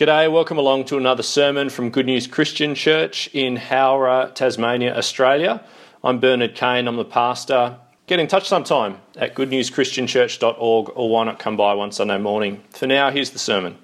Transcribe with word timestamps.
G'day, 0.00 0.32
welcome 0.32 0.56
along 0.56 0.86
to 0.86 0.96
another 0.96 1.22
sermon 1.22 1.68
from 1.68 1.90
Good 1.90 2.06
News 2.06 2.26
Christian 2.26 2.74
Church 2.74 3.28
in 3.34 3.56
Howrah, 3.56 4.32
Tasmania, 4.34 4.96
Australia. 4.96 5.62
I'm 6.02 6.20
Bernard 6.20 6.54
Kane, 6.54 6.88
I'm 6.88 6.96
the 6.96 7.04
pastor. 7.04 7.76
Get 8.06 8.18
in 8.18 8.26
touch 8.26 8.48
sometime 8.48 8.96
at 9.16 9.34
goodnewschristianchurch.org 9.34 10.92
or 10.94 11.10
why 11.10 11.24
not 11.24 11.38
come 11.38 11.58
by 11.58 11.74
one 11.74 11.92
Sunday 11.92 12.16
morning. 12.16 12.62
For 12.70 12.86
now, 12.86 13.10
here's 13.10 13.28
the 13.28 13.38
sermon. 13.38 13.76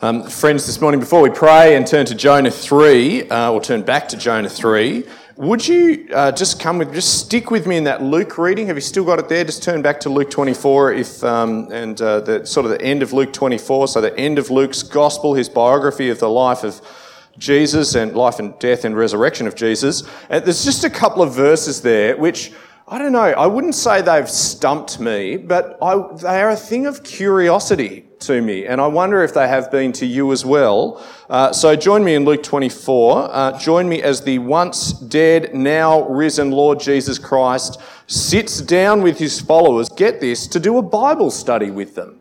Um, 0.00 0.22
friends, 0.28 0.64
this 0.64 0.80
morning 0.80 1.00
before 1.00 1.22
we 1.22 1.30
pray 1.30 1.74
and 1.74 1.84
turn 1.84 2.06
to 2.06 2.14
Jonah 2.14 2.52
3, 2.52 3.28
uh, 3.28 3.50
or 3.50 3.60
turn 3.60 3.82
back 3.82 4.08
to 4.10 4.16
Jonah 4.16 4.48
3, 4.48 5.04
would 5.36 5.68
you 5.68 6.08
uh, 6.14 6.32
just 6.32 6.58
come 6.58 6.78
with, 6.78 6.94
just 6.94 7.20
stick 7.20 7.50
with 7.50 7.66
me 7.66 7.76
in 7.76 7.84
that 7.84 8.02
Luke 8.02 8.38
reading? 8.38 8.68
Have 8.68 8.76
you 8.76 8.80
still 8.80 9.04
got 9.04 9.18
it 9.18 9.28
there? 9.28 9.44
Just 9.44 9.62
turn 9.62 9.82
back 9.82 10.00
to 10.00 10.08
Luke 10.08 10.30
24, 10.30 10.94
if 10.94 11.22
um, 11.22 11.68
and 11.70 12.00
uh, 12.00 12.20
the 12.20 12.46
sort 12.46 12.64
of 12.64 12.72
the 12.72 12.80
end 12.80 13.02
of 13.02 13.12
Luke 13.12 13.34
24. 13.34 13.88
So 13.88 14.00
the 14.00 14.18
end 14.18 14.38
of 14.38 14.50
Luke's 14.50 14.82
gospel, 14.82 15.34
his 15.34 15.50
biography 15.50 16.08
of 16.08 16.20
the 16.20 16.30
life 16.30 16.64
of 16.64 16.80
Jesus 17.36 17.94
and 17.94 18.14
life 18.14 18.38
and 18.38 18.58
death 18.58 18.86
and 18.86 18.96
resurrection 18.96 19.46
of 19.46 19.54
Jesus. 19.54 20.04
And 20.30 20.42
there's 20.42 20.64
just 20.64 20.84
a 20.84 20.90
couple 20.90 21.22
of 21.22 21.34
verses 21.34 21.82
there 21.82 22.16
which 22.16 22.52
I 22.88 22.96
don't 22.96 23.12
know. 23.12 23.18
I 23.18 23.46
wouldn't 23.46 23.74
say 23.74 24.00
they've 24.00 24.30
stumped 24.30 25.00
me, 25.00 25.36
but 25.36 25.76
I, 25.82 25.96
they 26.14 26.40
are 26.40 26.50
a 26.50 26.56
thing 26.56 26.86
of 26.86 27.02
curiosity 27.02 28.05
to 28.20 28.40
me, 28.40 28.66
and 28.66 28.80
I 28.80 28.86
wonder 28.86 29.22
if 29.22 29.34
they 29.34 29.48
have 29.48 29.70
been 29.70 29.92
to 29.92 30.06
you 30.06 30.32
as 30.32 30.44
well. 30.44 31.04
Uh, 31.28 31.52
so 31.52 31.76
join 31.76 32.04
me 32.04 32.14
in 32.14 32.24
Luke 32.24 32.42
24. 32.42 33.28
Uh, 33.30 33.58
join 33.58 33.88
me 33.88 34.02
as 34.02 34.22
the 34.22 34.38
once 34.38 34.92
dead, 34.92 35.54
now 35.54 36.08
risen 36.08 36.50
Lord 36.50 36.80
Jesus 36.80 37.18
Christ 37.18 37.80
sits 38.06 38.60
down 38.60 39.02
with 39.02 39.18
his 39.18 39.40
followers, 39.40 39.88
get 39.88 40.20
this, 40.20 40.46
to 40.48 40.60
do 40.60 40.78
a 40.78 40.82
Bible 40.82 41.30
study 41.30 41.70
with 41.70 41.94
them. 41.94 42.20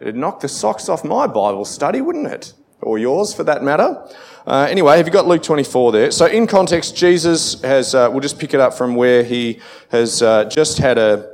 It'd 0.00 0.16
knock 0.16 0.40
the 0.40 0.48
socks 0.48 0.88
off 0.88 1.04
my 1.04 1.26
Bible 1.26 1.64
study, 1.64 2.00
wouldn't 2.00 2.26
it? 2.26 2.52
Or 2.82 2.98
yours 2.98 3.32
for 3.32 3.44
that 3.44 3.62
matter. 3.62 4.06
Uh, 4.46 4.66
anyway, 4.68 4.98
have 4.98 5.06
you 5.06 5.12
got 5.12 5.26
Luke 5.26 5.42
24 5.42 5.92
there? 5.92 6.10
So, 6.10 6.26
in 6.26 6.46
context, 6.46 6.94
Jesus 6.94 7.60
has, 7.62 7.94
uh, 7.94 8.08
we'll 8.10 8.20
just 8.20 8.38
pick 8.38 8.52
it 8.52 8.60
up 8.60 8.74
from 8.74 8.94
where 8.94 9.22
he 9.22 9.60
has 9.90 10.20
uh, 10.20 10.44
just 10.44 10.78
had 10.78 10.98
a, 10.98 11.33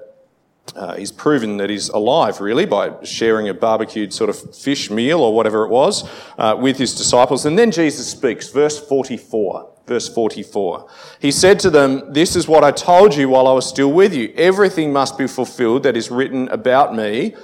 uh, 0.77 0.95
he's 0.95 1.13
proven 1.13 1.57
that 1.59 1.71
he's 1.71 1.89
alive, 1.89 2.41
really, 2.41 2.67
by 2.67 2.93
sharing 3.05 3.49
a 3.49 3.55
barbecued 3.55 4.13
sort 4.13 4.31
of 4.31 4.55
fish 4.55 4.91
meal 4.91 5.21
or 5.21 5.35
whatever 5.35 5.65
it 5.65 5.69
was 5.69 6.09
uh, 6.39 6.57
with 6.59 6.79
his 6.79 6.95
disciples. 6.95 7.47
And 7.47 7.59
then 7.59 7.71
Jesus 7.71 8.11
speaks, 8.11 8.49
verse 8.49 8.79
44. 8.79 9.69
Verse 9.87 10.09
44. 10.09 10.89
He 11.21 11.33
said 11.33 11.59
to 11.61 11.71
them, 11.71 12.13
This 12.13 12.37
is 12.37 12.47
what 12.47 12.63
I 12.63 12.71
told 12.71 13.17
you 13.17 13.29
while 13.29 13.49
I 13.49 13.53
was 13.53 13.69
still 13.69 13.93
with 13.93 14.15
you. 14.15 14.33
Everything 14.37 14.93
must 14.93 15.19
be 15.19 15.27
fulfilled 15.27 15.83
that 15.83 15.97
is 15.97 16.11
written 16.11 16.49
about 16.49 16.95
me 16.95 17.35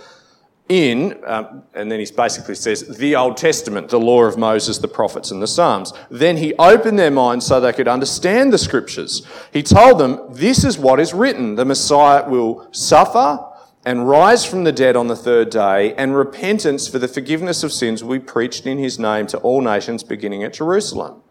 in, 0.69 1.23
um, 1.27 1.63
and 1.75 1.91
then 1.91 2.01
he 2.01 2.07
basically 2.11 2.57
says, 2.57 2.97
the 2.99 3.15
Old 3.15 3.37
Testament, 3.37 3.89
the 3.89 4.01
law 4.01 4.25
of 4.25 4.37
Moses, 4.37 4.79
the 4.79 4.89
prophets, 4.89 5.31
and 5.31 5.41
the 5.41 5.47
Psalms. 5.47 5.93
Then 6.11 6.37
he 6.37 6.55
opened 6.55 6.99
their 6.99 7.11
minds 7.11 7.47
so 7.47 7.61
they 7.61 7.73
could 7.73 7.89
understand 7.89 8.53
the 8.53 8.59
scriptures. 8.59 9.27
He 9.53 9.63
told 9.63 9.99
them, 9.99 10.21
This 10.31 10.65
is 10.65 10.77
what 10.79 10.99
is 10.99 11.15
written 11.15 11.55
the 11.55 11.65
Messiah 11.65 12.29
will 12.29 12.67
suffer 12.73 13.45
and 13.85 14.09
rise 14.09 14.45
from 14.45 14.65
the 14.65 14.73
dead 14.73 14.97
on 14.97 15.07
the 15.07 15.15
third 15.15 15.51
day, 15.51 15.95
and 15.95 16.17
repentance 16.17 16.89
for 16.89 16.99
the 16.99 17.07
forgiveness 17.07 17.63
of 17.63 17.73
sins 17.73 18.03
will 18.03 18.19
be 18.19 18.25
preached 18.25 18.67
in 18.67 18.79
his 18.79 18.99
name 18.99 19.29
to 19.29 19.39
all 19.39 19.61
nations, 19.61 20.03
beginning 20.03 20.43
at 20.43 20.55
Jerusalem. 20.55 21.23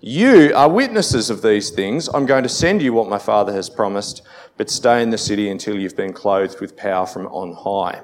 You 0.00 0.52
are 0.56 0.68
witnesses 0.68 1.30
of 1.30 1.42
these 1.42 1.70
things. 1.70 2.08
I'm 2.12 2.26
going 2.26 2.42
to 2.42 2.48
send 2.48 2.82
you 2.82 2.92
what 2.92 3.08
my 3.08 3.18
Father 3.18 3.52
has 3.52 3.70
promised, 3.70 4.22
but 4.56 4.70
stay 4.70 5.02
in 5.02 5.10
the 5.10 5.18
city 5.18 5.48
until 5.48 5.78
you've 5.78 5.96
been 5.96 6.12
clothed 6.12 6.60
with 6.60 6.76
power 6.76 7.06
from 7.06 7.26
on 7.26 7.52
high. 7.52 8.02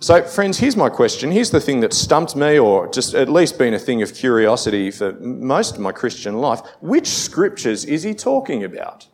So, 0.00 0.22
friends, 0.22 0.58
here's 0.58 0.76
my 0.76 0.88
question. 0.88 1.32
Here's 1.32 1.50
the 1.50 1.60
thing 1.60 1.80
that 1.80 1.92
stumped 1.92 2.36
me, 2.36 2.56
or 2.56 2.88
just 2.88 3.14
at 3.14 3.28
least 3.28 3.58
been 3.58 3.74
a 3.74 3.80
thing 3.80 4.00
of 4.00 4.14
curiosity 4.14 4.92
for 4.92 5.12
most 5.14 5.74
of 5.74 5.80
my 5.80 5.90
Christian 5.90 6.36
life. 6.36 6.60
Which 6.80 7.08
scriptures 7.08 7.84
is 7.84 8.04
he 8.04 8.14
talking 8.14 8.62
about? 8.62 9.08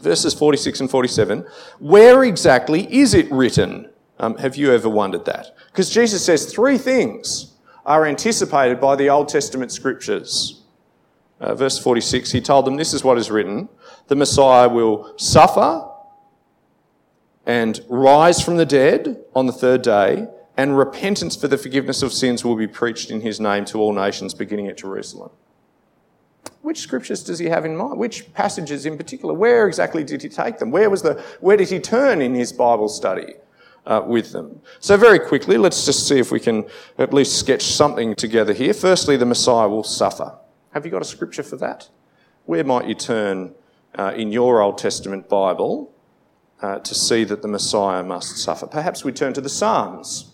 Verses 0.00 0.34
46 0.34 0.80
and 0.80 0.90
47. 0.90 1.46
Where 1.78 2.24
exactly 2.24 2.92
is 2.92 3.14
it 3.14 3.30
written? 3.30 3.90
Um, 4.18 4.36
have 4.38 4.56
you 4.56 4.72
ever 4.72 4.88
wondered 4.88 5.24
that? 5.26 5.54
Because 5.68 5.88
Jesus 5.88 6.24
says 6.24 6.52
three 6.52 6.76
things 6.76 7.54
are 7.86 8.06
anticipated 8.06 8.80
by 8.80 8.96
the 8.96 9.08
Old 9.08 9.28
Testament 9.28 9.70
scriptures. 9.70 10.62
Uh, 11.40 11.54
verse 11.54 11.78
46, 11.78 12.32
he 12.32 12.40
told 12.40 12.64
them, 12.64 12.76
This 12.76 12.92
is 12.92 13.04
what 13.04 13.18
is 13.18 13.30
written 13.30 13.68
the 14.08 14.16
Messiah 14.16 14.68
will 14.68 15.16
suffer 15.16 15.86
and 17.48 17.80
rise 17.88 18.42
from 18.42 18.58
the 18.58 18.66
dead 18.66 19.24
on 19.34 19.46
the 19.46 19.52
third 19.52 19.80
day, 19.80 20.28
and 20.58 20.76
repentance 20.76 21.34
for 21.34 21.48
the 21.48 21.56
forgiveness 21.56 22.02
of 22.02 22.12
sins 22.12 22.44
will 22.44 22.56
be 22.56 22.66
preached 22.66 23.10
in 23.10 23.22
his 23.22 23.40
name 23.40 23.64
to 23.64 23.78
all 23.78 23.92
nations, 23.92 24.34
beginning 24.34 24.68
at 24.68 24.76
Jerusalem. 24.76 25.30
Which 26.60 26.80
scriptures 26.80 27.24
does 27.24 27.38
he 27.38 27.46
have 27.46 27.64
in 27.64 27.74
mind? 27.74 27.98
Which 27.98 28.34
passages 28.34 28.84
in 28.84 28.98
particular? 28.98 29.32
Where 29.32 29.66
exactly 29.66 30.04
did 30.04 30.22
he 30.22 30.28
take 30.28 30.58
them? 30.58 30.70
Where 30.70 30.90
was 30.90 31.00
the, 31.00 31.14
where 31.40 31.56
did 31.56 31.70
he 31.70 31.80
turn 31.80 32.20
in 32.20 32.34
his 32.34 32.52
Bible 32.52 32.88
study 32.88 33.34
uh, 33.86 34.02
with 34.04 34.32
them? 34.32 34.60
So 34.80 34.98
very 34.98 35.18
quickly, 35.18 35.56
let's 35.56 35.86
just 35.86 36.06
see 36.06 36.18
if 36.18 36.30
we 36.30 36.40
can 36.40 36.66
at 36.98 37.14
least 37.14 37.38
sketch 37.38 37.62
something 37.62 38.14
together 38.14 38.52
here. 38.52 38.74
Firstly, 38.74 39.16
the 39.16 39.24
Messiah 39.24 39.68
will 39.68 39.84
suffer. 39.84 40.36
Have 40.72 40.84
you 40.84 40.90
got 40.90 41.00
a 41.00 41.06
scripture 41.06 41.42
for 41.42 41.56
that? 41.56 41.88
Where 42.44 42.64
might 42.64 42.86
you 42.88 42.94
turn 42.94 43.54
uh, 43.94 44.12
in 44.14 44.32
your 44.32 44.60
Old 44.60 44.76
Testament 44.76 45.30
Bible 45.30 45.94
uh, 46.60 46.78
to 46.80 46.94
see 46.94 47.24
that 47.24 47.42
the 47.42 47.48
Messiah 47.48 48.02
must 48.02 48.38
suffer. 48.38 48.66
Perhaps 48.66 49.04
we 49.04 49.12
turn 49.12 49.32
to 49.34 49.40
the 49.40 49.48
Psalms. 49.48 50.32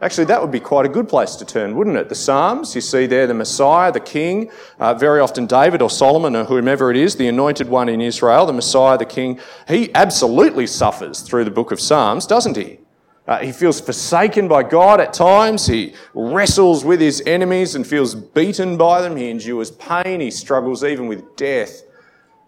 Actually, 0.00 0.26
that 0.26 0.42
would 0.42 0.50
be 0.50 0.60
quite 0.60 0.84
a 0.84 0.90
good 0.90 1.08
place 1.08 1.36
to 1.36 1.44
turn, 1.44 1.74
wouldn't 1.74 1.96
it? 1.96 2.10
The 2.10 2.14
Psalms, 2.14 2.74
you 2.74 2.82
see 2.82 3.06
there 3.06 3.26
the 3.26 3.32
Messiah, 3.32 3.90
the 3.90 3.98
King, 3.98 4.50
uh, 4.78 4.92
very 4.92 5.20
often 5.20 5.46
David 5.46 5.80
or 5.80 5.88
Solomon 5.88 6.36
or 6.36 6.44
whomever 6.44 6.90
it 6.90 6.98
is, 6.98 7.16
the 7.16 7.28
anointed 7.28 7.68
one 7.68 7.88
in 7.88 8.02
Israel, 8.02 8.44
the 8.44 8.52
Messiah, 8.52 8.98
the 8.98 9.06
King. 9.06 9.40
He 9.66 9.94
absolutely 9.94 10.66
suffers 10.66 11.22
through 11.22 11.44
the 11.44 11.50
book 11.50 11.72
of 11.72 11.80
Psalms, 11.80 12.26
doesn't 12.26 12.58
he? 12.58 12.80
Uh, 13.26 13.38
he 13.38 13.52
feels 13.52 13.80
forsaken 13.80 14.48
by 14.48 14.62
God 14.62 15.00
at 15.00 15.14
times. 15.14 15.66
He 15.66 15.94
wrestles 16.14 16.84
with 16.84 17.00
his 17.00 17.22
enemies 17.26 17.74
and 17.74 17.86
feels 17.86 18.14
beaten 18.14 18.76
by 18.76 19.00
them. 19.00 19.16
He 19.16 19.30
endures 19.30 19.70
pain. 19.72 20.20
He 20.20 20.30
struggles 20.30 20.84
even 20.84 21.06
with 21.08 21.36
death 21.36 21.82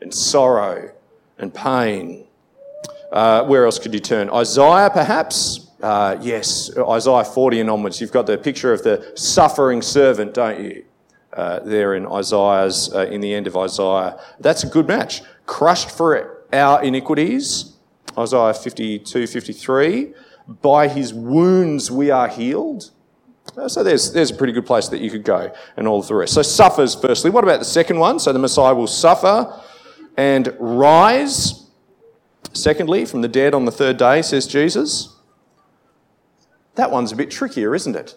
and 0.03 0.15
sorrow 0.15 0.93
and 1.39 1.53
pain. 1.53 2.27
Uh, 3.13 3.45
where 3.45 3.65
else 3.65 3.79
could 3.79 3.95
you 3.95 4.01
turn? 4.01 4.29
Isaiah, 4.31 4.91
perhaps? 4.93 5.69
Uh, 5.83 6.17
yes, 6.21 6.71
Isaiah 6.77 7.25
40 7.25 7.61
and 7.61 7.71
onwards. 7.71 8.01
You've 8.01 8.13
got 8.13 8.27
the 8.27 8.37
picture 8.37 8.73
of 8.73 8.83
the 8.83 9.13
suffering 9.15 9.81
servant, 9.81 10.35
don't 10.35 10.61
you? 10.61 10.85
Uh, 11.33 11.61
there 11.61 11.95
in 11.95 12.07
Isaiah's, 12.07 12.93
uh, 12.93 13.07
in 13.07 13.21
the 13.21 13.33
end 13.33 13.47
of 13.47 13.57
Isaiah. 13.57 14.19
That's 14.41 14.65
a 14.65 14.67
good 14.67 14.89
match. 14.89 15.23
Crushed 15.47 15.91
for 15.91 16.43
our 16.53 16.83
iniquities, 16.83 17.77
Isaiah 18.17 18.55
52, 18.55 19.27
53. 19.27 20.15
By 20.63 20.89
his 20.89 21.13
wounds 21.15 21.91
we 21.91 22.11
are 22.11 22.29
healed. 22.29 22.91
Uh, 23.57 23.69
so 23.69 23.85
there's, 23.85 24.13
there's 24.13 24.31
a 24.31 24.35
pretty 24.35 24.53
good 24.53 24.67
place 24.67 24.89
that 24.89 25.01
you 25.01 25.11
could 25.11 25.23
go 25.23 25.53
and 25.77 25.87
all 25.87 26.01
of 26.01 26.09
the 26.09 26.15
rest. 26.15 26.35
So 26.35 26.43
suffers 26.43 26.95
firstly. 26.95 27.31
What 27.31 27.45
about 27.45 27.59
the 27.59 27.65
second 27.65 27.99
one? 27.99 28.19
So 28.19 28.33
the 28.33 28.39
Messiah 28.39 28.75
will 28.75 28.87
suffer 28.87 29.61
and 30.17 30.55
rise. 30.59 31.68
Secondly, 32.53 33.05
from 33.05 33.23
the 33.23 33.29
dead 33.29 33.55
on 33.55 33.65
the 33.65 33.71
third 33.71 33.97
day, 33.97 34.23
says 34.23 34.47
Jesus. 34.47 35.15
That 36.75 36.91
one's 36.91 37.13
a 37.13 37.17
bit 37.17 37.31
trickier, 37.31 37.75
isn't 37.75 37.97
it? 37.97 38.17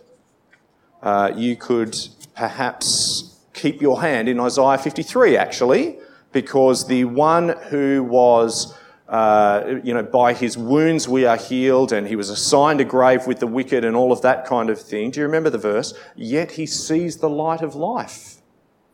Uh, 1.01 1.31
you 1.35 1.55
could 1.55 1.97
perhaps 2.35 3.39
keep 3.53 3.81
your 3.81 4.01
hand 4.01 4.29
in 4.29 4.39
Isaiah 4.39 4.77
53, 4.77 5.35
actually, 5.35 5.97
because 6.31 6.87
the 6.87 7.05
one 7.05 7.49
who 7.69 8.03
was, 8.03 8.77
uh, 9.09 9.79
you 9.83 9.93
know, 9.93 10.03
by 10.03 10.33
his 10.33 10.57
wounds 10.57 11.07
we 11.07 11.25
are 11.25 11.37
healed, 11.37 11.91
and 11.91 12.07
he 12.07 12.15
was 12.15 12.29
assigned 12.29 12.79
a 12.81 12.85
grave 12.85 13.25
with 13.27 13.39
the 13.39 13.47
wicked 13.47 13.83
and 13.83 13.95
all 13.95 14.11
of 14.11 14.21
that 14.21 14.45
kind 14.45 14.69
of 14.69 14.79
thing. 14.79 15.11
Do 15.11 15.19
you 15.19 15.25
remember 15.25 15.49
the 15.49 15.57
verse? 15.57 15.93
Yet 16.15 16.51
he 16.51 16.65
sees 16.65 17.17
the 17.17 17.29
light 17.29 17.61
of 17.61 17.75
life, 17.75 18.37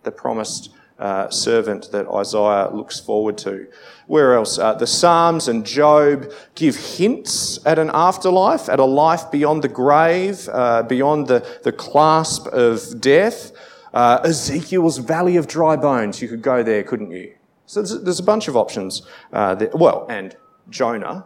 the 0.03 0.11
promised 0.11 0.69
uh, 0.99 1.29
servant 1.29 1.91
that 1.91 2.07
Isaiah 2.07 2.69
looks 2.73 2.99
forward 2.99 3.37
to. 3.39 3.67
Where 4.07 4.35
else? 4.35 4.57
Uh, 4.57 4.73
the 4.73 4.87
Psalms 4.87 5.47
and 5.47 5.65
Job 5.65 6.31
give 6.55 6.75
hints 6.75 7.59
at 7.65 7.77
an 7.77 7.91
afterlife, 7.93 8.69
at 8.69 8.79
a 8.79 8.85
life 8.85 9.29
beyond 9.31 9.63
the 9.63 9.67
grave, 9.67 10.47
uh, 10.51 10.83
beyond 10.83 11.27
the, 11.27 11.45
the 11.63 11.71
clasp 11.71 12.47
of 12.47 13.01
death. 13.01 13.51
Uh, 13.93 14.19
Ezekiel's 14.23 14.97
Valley 14.97 15.37
of 15.37 15.47
Dry 15.47 15.75
Bones, 15.75 16.21
you 16.21 16.27
could 16.27 16.41
go 16.41 16.63
there, 16.63 16.83
couldn't 16.83 17.11
you? 17.11 17.33
So 17.65 17.81
there's, 17.81 18.03
there's 18.03 18.19
a 18.19 18.23
bunch 18.23 18.47
of 18.47 18.55
options. 18.55 19.01
Uh. 19.33 19.65
Well, 19.73 20.05
and 20.09 20.35
Jonah, 20.69 21.25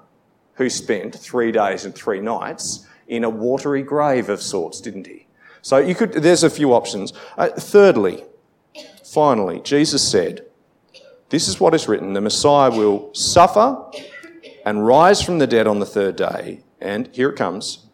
who 0.56 0.70
spent 0.70 1.16
three 1.16 1.52
days 1.52 1.86
and 1.86 1.94
three 1.94 2.20
nights 2.20 2.88
in 3.08 3.24
a 3.24 3.30
watery 3.30 3.84
grave 3.84 4.30
of 4.30 4.42
sorts, 4.42 4.82
didn't 4.82 5.08
he? 5.08 5.28
So 5.62 5.78
you 5.78 5.94
could, 5.94 6.14
there's 6.14 6.44
a 6.44 6.50
few 6.50 6.74
options. 6.74 7.14
Uh, 7.38 7.50
thirdly, 7.50 8.24
Finally, 9.04 9.62
Jesus 9.62 10.10
said, 10.10 10.46
This 11.30 11.48
is 11.48 11.60
what 11.60 11.74
is 11.74 11.88
written 11.88 12.14
the 12.14 12.22
Messiah 12.22 12.72
will 12.72 13.14
suffer 13.14 13.86
and 14.66 14.86
rise 14.86 15.22
from 15.22 15.40
the 15.40 15.48
dead 15.48 15.68
on 15.68 15.80
the 15.80 15.86
third 15.86 16.16
day. 16.16 16.64
And 16.80 17.10
here 17.14 17.30
it 17.30 17.36
comes 17.36 17.88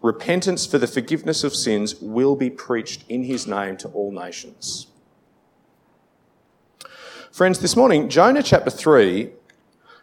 repentance 0.00 0.64
for 0.64 0.78
the 0.78 0.86
forgiveness 0.86 1.42
of 1.42 1.54
sins 1.54 1.96
will 2.00 2.36
be 2.36 2.50
preached 2.50 3.04
in 3.08 3.24
his 3.24 3.46
name 3.46 3.76
to 3.76 3.88
all 3.88 4.12
nations. 4.12 4.86
Friends, 7.32 7.58
this 7.58 7.76
morning, 7.76 8.08
Jonah 8.08 8.42
chapter 8.42 8.70
3 8.70 9.30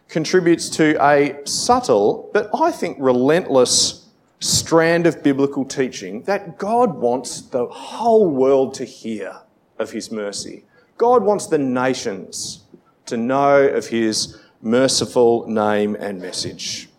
contributes 0.07 0.69
to 0.69 1.02
a 1.04 1.40
subtle, 1.46 2.30
but 2.34 2.50
I 2.54 2.72
think 2.72 2.98
relentless 3.00 4.07
strand 4.40 5.07
of 5.07 5.24
biblical 5.24 5.66
teaching 5.66 6.24
that 6.24 6.57
God 6.57 6.96
wants 6.96 7.42
the 7.42 7.66
whole 7.66 8.30
world 8.30 8.74
to 8.75 8.86
hear 8.86 9.38
of 9.80 9.92
his 9.92 10.12
mercy. 10.12 10.63
God 10.98 11.24
wants 11.24 11.48
the 11.48 11.57
nations 11.57 12.63
to 13.06 13.18
know 13.18 13.68
of 13.68 13.88
his 13.88 14.39
merciful 14.62 15.48
name 15.48 15.95
and 16.00 16.19
message. 16.19 16.89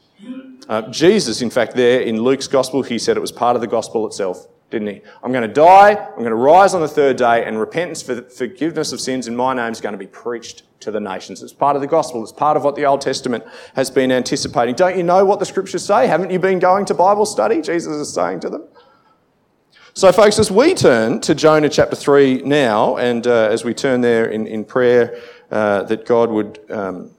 Uh, 0.69 0.83
Jesus, 0.91 1.43
in 1.43 1.51
fact, 1.51 1.77
there 1.77 2.01
in 2.01 2.21
Luke's 2.21 2.49
gospel, 2.49 2.83
he 2.83 2.99
said 2.99 3.17
it 3.17 3.21
was 3.21 3.33
part 3.33 3.57
of 3.57 3.61
the 3.61 3.69
gospel 3.69 4.07
itself, 4.07 4.49
didn't 4.71 4.89
he? 4.89 5.01
I'm 5.23 5.31
going 5.33 5.47
to 5.47 5.55
die, 5.55 5.95
I'm 5.95 6.19
going 6.19 6.31
to 6.31 6.35
rise 6.35 6.75
on 6.75 6.81
the 6.81 6.89
third 6.89 7.17
day, 7.17 7.45
and 7.45 7.59
repentance 7.59 8.03
for 8.03 8.23
forgiveness 8.23 8.93
of 8.93 9.01
sins 9.01 9.29
in 9.29 9.37
my 9.37 9.55
name 9.55 9.73
is 9.73 9.81
going 9.81 9.93
to 9.93 9.99
be 9.99 10.09
preached 10.09 10.63
to 10.81 10.91
the 10.91 11.01
nations. 11.01 11.43
It's 11.43 11.53
part 11.53 11.77
of 11.77 11.83
the 11.83 11.89
gospel. 11.89 12.23
It's 12.23 12.33
part 12.33 12.57
of 12.57 12.65
what 12.65 12.75
the 12.75 12.85
Old 12.85 13.01
Testament 13.01 13.45
has 13.75 13.91
been 13.91 14.11
anticipating. 14.11 14.75
Don't 14.75 14.97
you 14.97 15.03
know 15.03 15.25
what 15.25 15.39
the 15.39 15.47
scriptures 15.47 15.85
say? 15.85 16.07
Haven't 16.09 16.31
you 16.31 16.39
been 16.39 16.59
going 16.59 16.85
to 16.87 16.95
Bible 16.95 17.27
study? 17.27 17.63
Jesus 17.63 17.95
is 17.95 18.13
saying 18.13 18.41
to 18.41 18.51
them. 18.51 18.65
So, 19.97 20.13
folks, 20.13 20.39
as 20.39 20.51
we 20.51 20.75
turn 20.75 21.23
to 21.23 21.35
Jonah 21.35 21.71
chapter 21.71 21.97
3 21.97 22.43
now, 22.43 22.99
and 22.99 23.27
uh, 23.27 23.49
as 23.51 23.65
we 23.65 23.73
turn 23.73 24.03
there 24.03 24.27
in, 24.27 24.47
in 24.47 24.63
prayer, 24.63 25.19
uh, 25.51 25.85
that 25.85 26.05
God 26.05 26.29
would 26.29 26.61
um, 26.71 27.13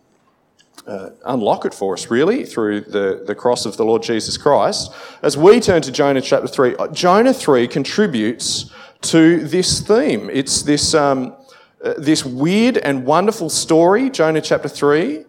uh, 0.86 1.10
unlock 1.26 1.66
it 1.66 1.74
for 1.74 1.96
us, 1.96 2.12
really, 2.12 2.46
through 2.46 2.82
the, 2.82 3.24
the 3.26 3.34
cross 3.34 3.66
of 3.66 3.78
the 3.78 3.84
Lord 3.84 4.04
Jesus 4.04 4.38
Christ. 4.38 4.92
As 5.24 5.36
we 5.36 5.60
turn 5.60 5.82
to 5.82 5.92
Jonah 5.92 6.22
chapter 6.22 6.48
3, 6.48 6.76
uh, 6.76 6.88
Jonah 6.90 7.34
3 7.34 7.68
contributes 7.68 8.70
to 9.02 9.48
this 9.48 9.82
theme. 9.82 10.30
It's 10.32 10.62
this, 10.62 10.94
um, 10.94 11.36
uh, 11.84 11.96
this 11.98 12.24
weird 12.24 12.78
and 12.78 13.08
wonderful 13.08 13.50
story, 13.50 14.12
Jonah 14.12 14.40
chapter 14.40 14.70
3. 14.70 15.26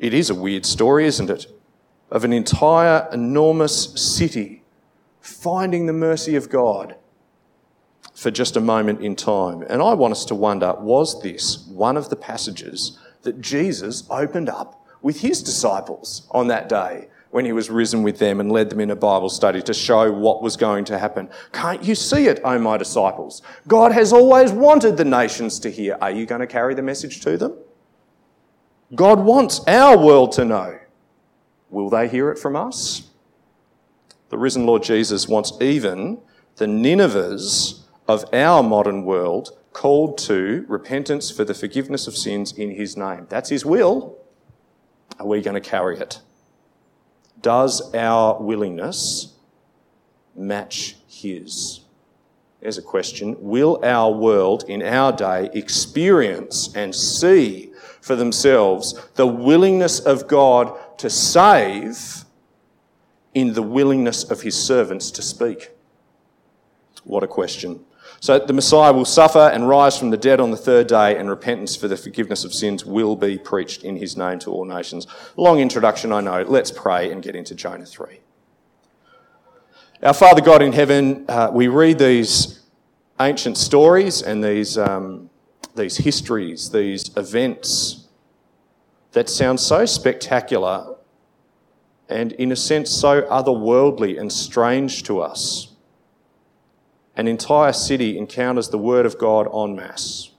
It 0.00 0.14
is 0.14 0.30
a 0.30 0.34
weird 0.34 0.66
story, 0.66 1.06
isn't 1.06 1.30
it? 1.30 1.46
Of 2.10 2.24
an 2.24 2.32
entire 2.32 3.08
enormous 3.12 3.92
city 3.94 4.57
finding 5.20 5.86
the 5.86 5.92
mercy 5.92 6.36
of 6.36 6.48
God 6.48 6.96
for 8.14 8.30
just 8.30 8.56
a 8.56 8.60
moment 8.60 9.00
in 9.00 9.14
time. 9.14 9.62
And 9.62 9.80
I 9.80 9.94
want 9.94 10.12
us 10.12 10.24
to 10.26 10.34
wonder 10.34 10.74
was 10.78 11.22
this 11.22 11.66
one 11.68 11.96
of 11.96 12.10
the 12.10 12.16
passages 12.16 12.98
that 13.22 13.40
Jesus 13.40 14.04
opened 14.10 14.48
up 14.48 14.84
with 15.02 15.20
his 15.20 15.42
disciples 15.42 16.26
on 16.30 16.48
that 16.48 16.68
day 16.68 17.08
when 17.30 17.44
he 17.44 17.52
was 17.52 17.70
risen 17.70 18.02
with 18.02 18.18
them 18.18 18.40
and 18.40 18.50
led 18.50 18.70
them 18.70 18.80
in 18.80 18.90
a 18.90 18.96
Bible 18.96 19.28
study 19.28 19.60
to 19.62 19.74
show 19.74 20.10
what 20.10 20.42
was 20.42 20.56
going 20.56 20.84
to 20.86 20.98
happen. 20.98 21.28
Can't 21.52 21.84
you 21.84 21.94
see 21.94 22.26
it, 22.26 22.40
O 22.42 22.58
my 22.58 22.76
disciples? 22.76 23.42
God 23.66 23.92
has 23.92 24.12
always 24.12 24.50
wanted 24.50 24.96
the 24.96 25.04
nations 25.04 25.60
to 25.60 25.70
hear. 25.70 25.98
Are 26.00 26.10
you 26.10 26.26
going 26.26 26.40
to 26.40 26.46
carry 26.46 26.74
the 26.74 26.82
message 26.82 27.20
to 27.20 27.36
them? 27.36 27.56
God 28.94 29.20
wants 29.20 29.60
our 29.68 29.98
world 29.98 30.32
to 30.32 30.44
know. 30.44 30.78
Will 31.70 31.90
they 31.90 32.08
hear 32.08 32.30
it 32.30 32.38
from 32.38 32.56
us? 32.56 33.07
The 34.30 34.38
risen 34.38 34.66
Lord 34.66 34.82
Jesus 34.82 35.28
wants 35.28 35.52
even 35.60 36.20
the 36.56 36.66
Ninevehs 36.66 37.80
of 38.06 38.24
our 38.32 38.62
modern 38.62 39.04
world 39.04 39.50
called 39.72 40.18
to 40.18 40.64
repentance 40.68 41.30
for 41.30 41.44
the 41.44 41.54
forgiveness 41.54 42.06
of 42.06 42.16
sins 42.16 42.52
in 42.52 42.72
his 42.72 42.96
name. 42.96 43.26
That's 43.28 43.50
his 43.50 43.64
will. 43.64 44.18
Are 45.18 45.26
we 45.26 45.40
going 45.40 45.54
to 45.54 45.60
carry 45.60 45.98
it? 45.98 46.20
Does 47.40 47.94
our 47.94 48.40
willingness 48.42 49.34
match 50.34 50.96
his? 51.06 51.80
There's 52.60 52.78
a 52.78 52.82
question. 52.82 53.36
Will 53.38 53.80
our 53.84 54.12
world 54.12 54.64
in 54.68 54.82
our 54.82 55.12
day 55.12 55.48
experience 55.54 56.74
and 56.74 56.94
see 56.94 57.72
for 58.00 58.16
themselves 58.16 59.00
the 59.14 59.26
willingness 59.26 60.00
of 60.00 60.26
God 60.26 60.76
to 60.98 61.08
save 61.08 62.24
in 63.38 63.54
the 63.54 63.62
willingness 63.62 64.24
of 64.24 64.42
his 64.42 64.60
servants 64.62 65.10
to 65.12 65.22
speak? 65.22 65.70
What 67.04 67.22
a 67.22 67.26
question. 67.26 67.84
So 68.20 68.38
the 68.38 68.52
Messiah 68.52 68.92
will 68.92 69.04
suffer 69.04 69.50
and 69.52 69.68
rise 69.68 69.96
from 69.96 70.10
the 70.10 70.16
dead 70.16 70.40
on 70.40 70.50
the 70.50 70.56
third 70.56 70.88
day, 70.88 71.16
and 71.16 71.30
repentance 71.30 71.76
for 71.76 71.86
the 71.86 71.96
forgiveness 71.96 72.44
of 72.44 72.52
sins 72.52 72.84
will 72.84 73.14
be 73.14 73.38
preached 73.38 73.84
in 73.84 73.96
his 73.96 74.16
name 74.16 74.40
to 74.40 74.50
all 74.50 74.64
nations. 74.64 75.06
Long 75.36 75.60
introduction, 75.60 76.12
I 76.12 76.20
know. 76.20 76.42
Let's 76.42 76.72
pray 76.72 77.12
and 77.12 77.22
get 77.22 77.36
into 77.36 77.54
Jonah 77.54 77.86
3. 77.86 78.20
Our 80.02 80.14
Father 80.14 80.40
God 80.40 80.62
in 80.62 80.72
heaven, 80.72 81.24
uh, 81.28 81.50
we 81.52 81.68
read 81.68 81.98
these 81.98 82.60
ancient 83.20 83.56
stories 83.56 84.22
and 84.22 84.42
these, 84.42 84.76
um, 84.76 85.30
these 85.76 85.96
histories, 85.96 86.70
these 86.70 87.16
events 87.16 88.08
that 89.12 89.28
sound 89.28 89.58
so 89.60 89.86
spectacular 89.86 90.97
and, 92.08 92.32
in 92.32 92.52
a 92.52 92.56
sense, 92.56 92.90
so 92.90 93.22
otherworldly 93.22 94.18
and 94.18 94.32
strange 94.32 95.02
to 95.04 95.20
us 95.20 95.68
an 97.18 97.26
entire 97.26 97.72
city 97.72 98.16
encounters 98.16 98.68
the 98.68 98.78
Word 98.78 99.04
of 99.04 99.18
God 99.18 99.48
en 99.52 99.74
masse. 99.74 100.30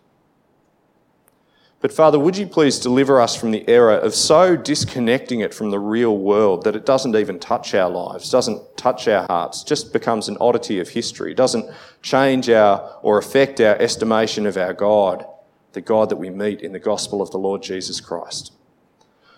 But 1.82 1.94
Father, 1.94 2.18
would 2.18 2.38
you 2.38 2.48
please 2.48 2.80
deliver 2.80 3.22
us 3.22 3.36
from 3.36 3.52
the 3.52 3.68
error 3.68 3.98
of 3.98 4.16
so 4.16 4.56
disconnecting 4.56 5.42
it 5.42 5.54
from 5.54 5.72
the 5.72 5.80
real 5.80 6.18
world 6.18 6.64
that 6.64 6.76
it 6.76 6.86
doesn't 6.86 7.16
even 7.16 7.40
touch 7.40 7.74
our 7.74 7.90
lives, 7.90 8.30
doesn't 8.30 8.78
touch 8.78 9.08
our 9.08 9.26
hearts, 9.28 9.64
just 9.64 9.94
becomes 9.94 10.28
an 10.28 10.38
oddity 10.40 10.80
of 10.80 10.90
history, 10.90 11.34
doesn't 11.34 11.70
change 12.02 12.50
our 12.50 12.98
or 13.02 13.18
affect 13.18 13.62
our 13.62 13.76
estimation 13.76 14.46
of 14.46 14.58
our 14.58 14.74
God, 14.74 15.26
the 15.74 15.82
God 15.82 16.10
that 16.10 16.18
we 16.18 16.30
meet 16.30 16.62
in 16.62 16.72
the 16.72 16.80
gospel 16.80 17.22
of 17.22 17.32
the 17.32 17.38
Lord 17.38 17.62
Jesus 17.62 18.02
Christ. 18.02 18.54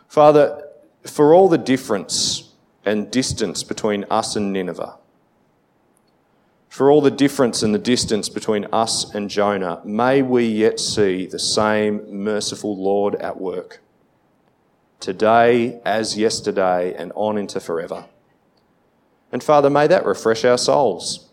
Father, 0.07 0.67
for 1.05 1.33
all 1.33 1.49
the 1.49 1.57
difference 1.57 2.53
and 2.85 3.11
distance 3.11 3.63
between 3.63 4.05
us 4.09 4.35
and 4.35 4.53
Nineveh, 4.53 4.97
for 6.69 6.89
all 6.89 7.01
the 7.01 7.11
difference 7.11 7.63
and 7.63 7.75
the 7.75 7.79
distance 7.79 8.29
between 8.29 8.65
us 8.71 9.13
and 9.13 9.29
Jonah, 9.29 9.81
may 9.83 10.21
we 10.21 10.45
yet 10.45 10.79
see 10.79 11.25
the 11.25 11.39
same 11.39 12.23
merciful 12.23 12.81
Lord 12.81 13.15
at 13.15 13.39
work. 13.39 13.81
Today, 14.99 15.81
as 15.83 16.17
yesterday, 16.17 16.95
and 16.95 17.11
on 17.15 17.37
into 17.37 17.59
forever. 17.59 18.05
And 19.31 19.43
Father, 19.43 19.69
may 19.69 19.87
that 19.87 20.05
refresh 20.05 20.45
our 20.45 20.57
souls 20.57 21.29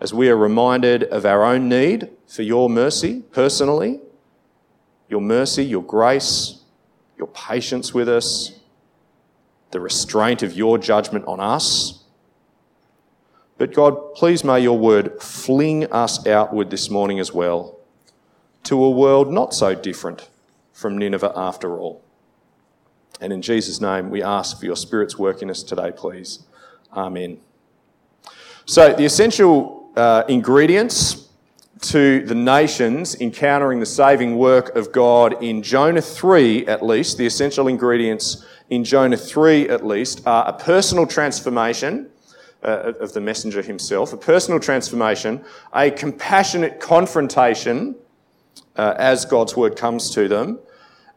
as 0.00 0.14
we 0.14 0.28
are 0.28 0.36
reminded 0.36 1.04
of 1.04 1.26
our 1.26 1.44
own 1.44 1.68
need 1.68 2.10
for 2.26 2.42
your 2.42 2.70
mercy 2.70 3.22
personally, 3.32 4.00
your 5.08 5.20
mercy, 5.20 5.64
your 5.64 5.82
grace, 5.82 6.60
your 7.16 7.28
patience 7.28 7.92
with 7.92 8.08
us, 8.08 8.52
the 9.74 9.80
restraint 9.80 10.42
of 10.42 10.54
your 10.54 10.78
judgment 10.78 11.26
on 11.26 11.38
us 11.38 12.04
but 13.56 13.72
God, 13.72 14.14
please 14.14 14.42
may 14.42 14.60
your 14.60 14.78
word 14.78 15.22
fling 15.22 15.90
us 15.92 16.26
outward 16.26 16.70
this 16.70 16.90
morning 16.90 17.20
as 17.20 17.32
well 17.32 17.78
to 18.64 18.82
a 18.82 18.90
world 18.90 19.32
not 19.32 19.54
so 19.54 19.74
different 19.74 20.28
from 20.72 20.98
Nineveh 20.98 21.32
after 21.36 21.78
all. 21.78 22.02
And 23.20 23.32
in 23.32 23.42
Jesus' 23.42 23.80
name, 23.80 24.10
we 24.10 24.22
ask 24.22 24.58
for 24.58 24.66
your 24.66 24.76
Spirit's 24.76 25.18
work 25.18 25.40
in 25.40 25.50
us 25.50 25.62
today, 25.62 25.92
please. 25.92 26.40
Amen. 26.92 27.38
So, 28.66 28.92
the 28.92 29.04
essential 29.04 29.90
uh, 29.94 30.24
ingredients 30.28 31.28
to 31.82 32.24
the 32.24 32.34
nations 32.34 33.20
encountering 33.20 33.78
the 33.78 33.86
saving 33.86 34.36
work 34.36 34.74
of 34.74 34.90
God 34.90 35.40
in 35.42 35.62
Jonah 35.62 36.00
3, 36.00 36.66
at 36.66 36.84
least, 36.84 37.18
the 37.18 37.26
essential 37.26 37.68
ingredients 37.68 38.44
in 38.70 38.84
Jonah 38.84 39.16
3, 39.16 39.68
at 39.68 39.86
least, 39.86 40.26
are 40.26 40.48
a 40.48 40.52
personal 40.52 41.06
transformation 41.06 42.10
uh, 42.62 42.92
of 43.00 43.12
the 43.12 43.20
messenger 43.20 43.62
himself, 43.62 44.12
a 44.12 44.16
personal 44.16 44.58
transformation, 44.58 45.44
a 45.74 45.90
compassionate 45.90 46.80
confrontation 46.80 47.94
uh, 48.76 48.94
as 48.96 49.24
God's 49.24 49.56
word 49.56 49.76
comes 49.76 50.10
to 50.10 50.28
them, 50.28 50.58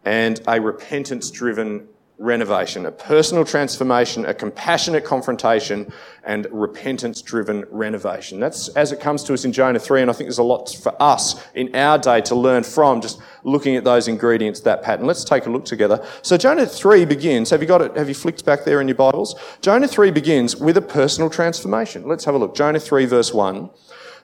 and 0.03 0.41
a 0.47 0.59
repentance 0.59 1.31
driven 1.31 1.87
renovation, 2.19 2.85
a 2.85 2.91
personal 2.91 3.45
transformation, 3.45 4.25
a 4.25 4.33
compassionate 4.33 5.05
confrontation, 5.05 5.91
and 6.23 6.47
repentance 6.51 7.21
driven 7.21 7.63
renovation. 7.69 8.39
That's 8.39 8.69
as 8.69 8.91
it 8.91 8.99
comes 8.99 9.23
to 9.25 9.33
us 9.33 9.45
in 9.45 9.51
Jonah 9.51 9.79
3, 9.79 10.01
and 10.01 10.09
I 10.09 10.13
think 10.13 10.27
there's 10.27 10.39
a 10.39 10.43
lot 10.43 10.69
for 10.69 10.99
us 11.01 11.43
in 11.53 11.75
our 11.75 11.97
day 11.97 12.21
to 12.21 12.35
learn 12.35 12.63
from 12.63 13.01
just 13.01 13.21
looking 13.43 13.75
at 13.75 13.83
those 13.83 14.07
ingredients, 14.07 14.59
that 14.61 14.81
pattern. 14.81 15.05
Let's 15.05 15.23
take 15.23 15.45
a 15.45 15.49
look 15.49 15.65
together. 15.65 16.05
So 16.23 16.37
Jonah 16.37 16.65
3 16.65 17.05
begins, 17.05 17.51
have 17.51 17.61
you 17.61 17.67
got 17.67 17.81
it, 17.81 17.95
have 17.95 18.09
you 18.09 18.15
flicked 18.15 18.43
back 18.45 18.65
there 18.65 18.81
in 18.81 18.87
your 18.87 18.95
Bibles? 18.95 19.35
Jonah 19.61 19.87
3 19.87 20.11
begins 20.11 20.55
with 20.55 20.77
a 20.77 20.81
personal 20.81 21.29
transformation. 21.29 22.07
Let's 22.07 22.25
have 22.25 22.35
a 22.35 22.37
look. 22.37 22.55
Jonah 22.55 22.79
3 22.79 23.05
verse 23.05 23.33
1. 23.33 23.69